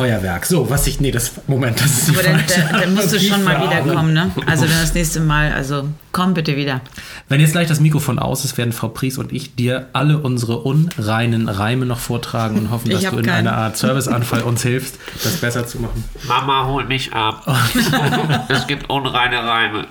[0.00, 0.46] Feuerwerk.
[0.46, 3.44] So, was ich, nee, das, Moment, das ist Aber dann, dann, dann musst du schon
[3.44, 4.30] mal wiederkommen, ne?
[4.46, 6.80] Also dann das nächste Mal, also komm bitte wieder.
[7.28, 10.58] Wenn jetzt gleich das Mikrofon aus ist, werden Frau Pries und ich dir alle unsere
[10.58, 13.46] unreinen Reime noch vortragen und hoffen, dass du in keinen.
[13.46, 16.04] einer Art Serviceanfall uns hilfst, das besser zu machen.
[16.26, 17.46] Mama holt mich ab.
[18.48, 19.86] es gibt unreine Reime.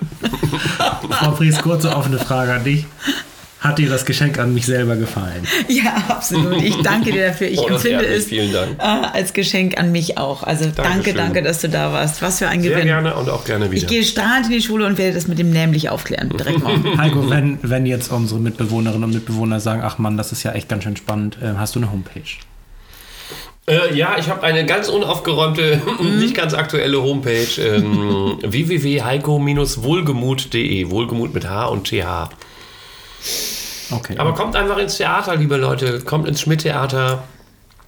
[1.10, 2.86] Frau Pries, kurze offene Frage an dich.
[3.60, 5.46] Hat dir das Geschenk an mich selber gefallen?
[5.68, 6.60] Ja, absolut.
[6.62, 7.48] Ich danke dir dafür.
[7.48, 8.78] Ich Oh, empfinde es Vielen Dank.
[8.78, 10.42] äh, als Geschenk an mich auch.
[10.42, 11.16] Also danke, Dankeschön.
[11.16, 12.22] danke, dass du da warst.
[12.22, 12.86] Was für ein Sehr Gewinn.
[12.86, 13.82] gerne und auch gerne wieder.
[13.82, 16.30] Ich gehe strahlend in die Schule und werde das mit dem nämlich aufklären.
[16.30, 16.98] Direkt morgen.
[17.02, 20.68] Heiko, wenn, wenn jetzt unsere Mitbewohnerinnen und Mitbewohner sagen, ach Mann, das ist ja echt
[20.70, 22.22] ganz schön spannend, äh, hast du eine Homepage?
[23.68, 25.82] Äh, ja, ich habe eine ganz unaufgeräumte,
[26.18, 27.46] nicht ganz aktuelle Homepage.
[27.60, 30.90] Ähm, www.heiko-wohlgemut.de.
[30.90, 32.30] Wohlgemut mit H und TH.
[33.90, 34.16] Okay.
[34.18, 36.00] Aber kommt einfach ins Theater, liebe Leute.
[36.00, 37.24] Kommt ins Schmidt-Theater.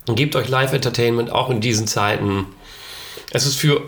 [0.07, 2.45] und Gebt euch Live-Entertainment auch in diesen Zeiten.
[3.31, 3.81] Es ist für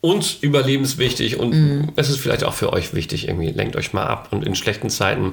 [0.00, 3.26] uns überlebenswichtig und es ist vielleicht auch für euch wichtig.
[3.28, 5.32] Irgendwie lenkt euch mal ab und in schlechten Zeiten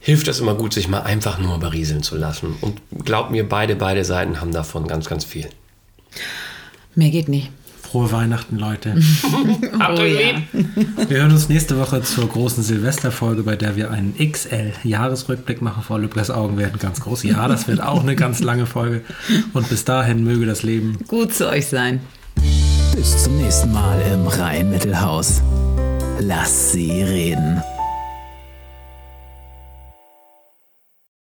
[0.00, 2.56] hilft es immer gut, sich mal einfach nur berieseln zu lassen.
[2.60, 5.48] Und glaubt mir, beide, beide Seiten haben davon ganz, ganz viel.
[6.94, 7.50] Mehr geht nicht.
[7.92, 8.94] Frohe Weihnachten, Leute.
[9.78, 10.30] Habt Oh ihr ja.
[10.54, 11.10] lieb?
[11.10, 15.82] Wir hören uns nächste Woche zur großen Silvesterfolge, bei der wir einen XL-Jahresrückblick machen.
[15.82, 17.22] Frau Lübkers Augen werden ganz groß.
[17.24, 19.02] Ja, das wird auch eine ganz lange Folge.
[19.52, 22.00] Und bis dahin möge das Leben Gut zu euch sein.
[22.96, 25.42] Bis zum nächsten Mal im Rhein-Mittelhaus.
[26.18, 27.60] Lass sie reden.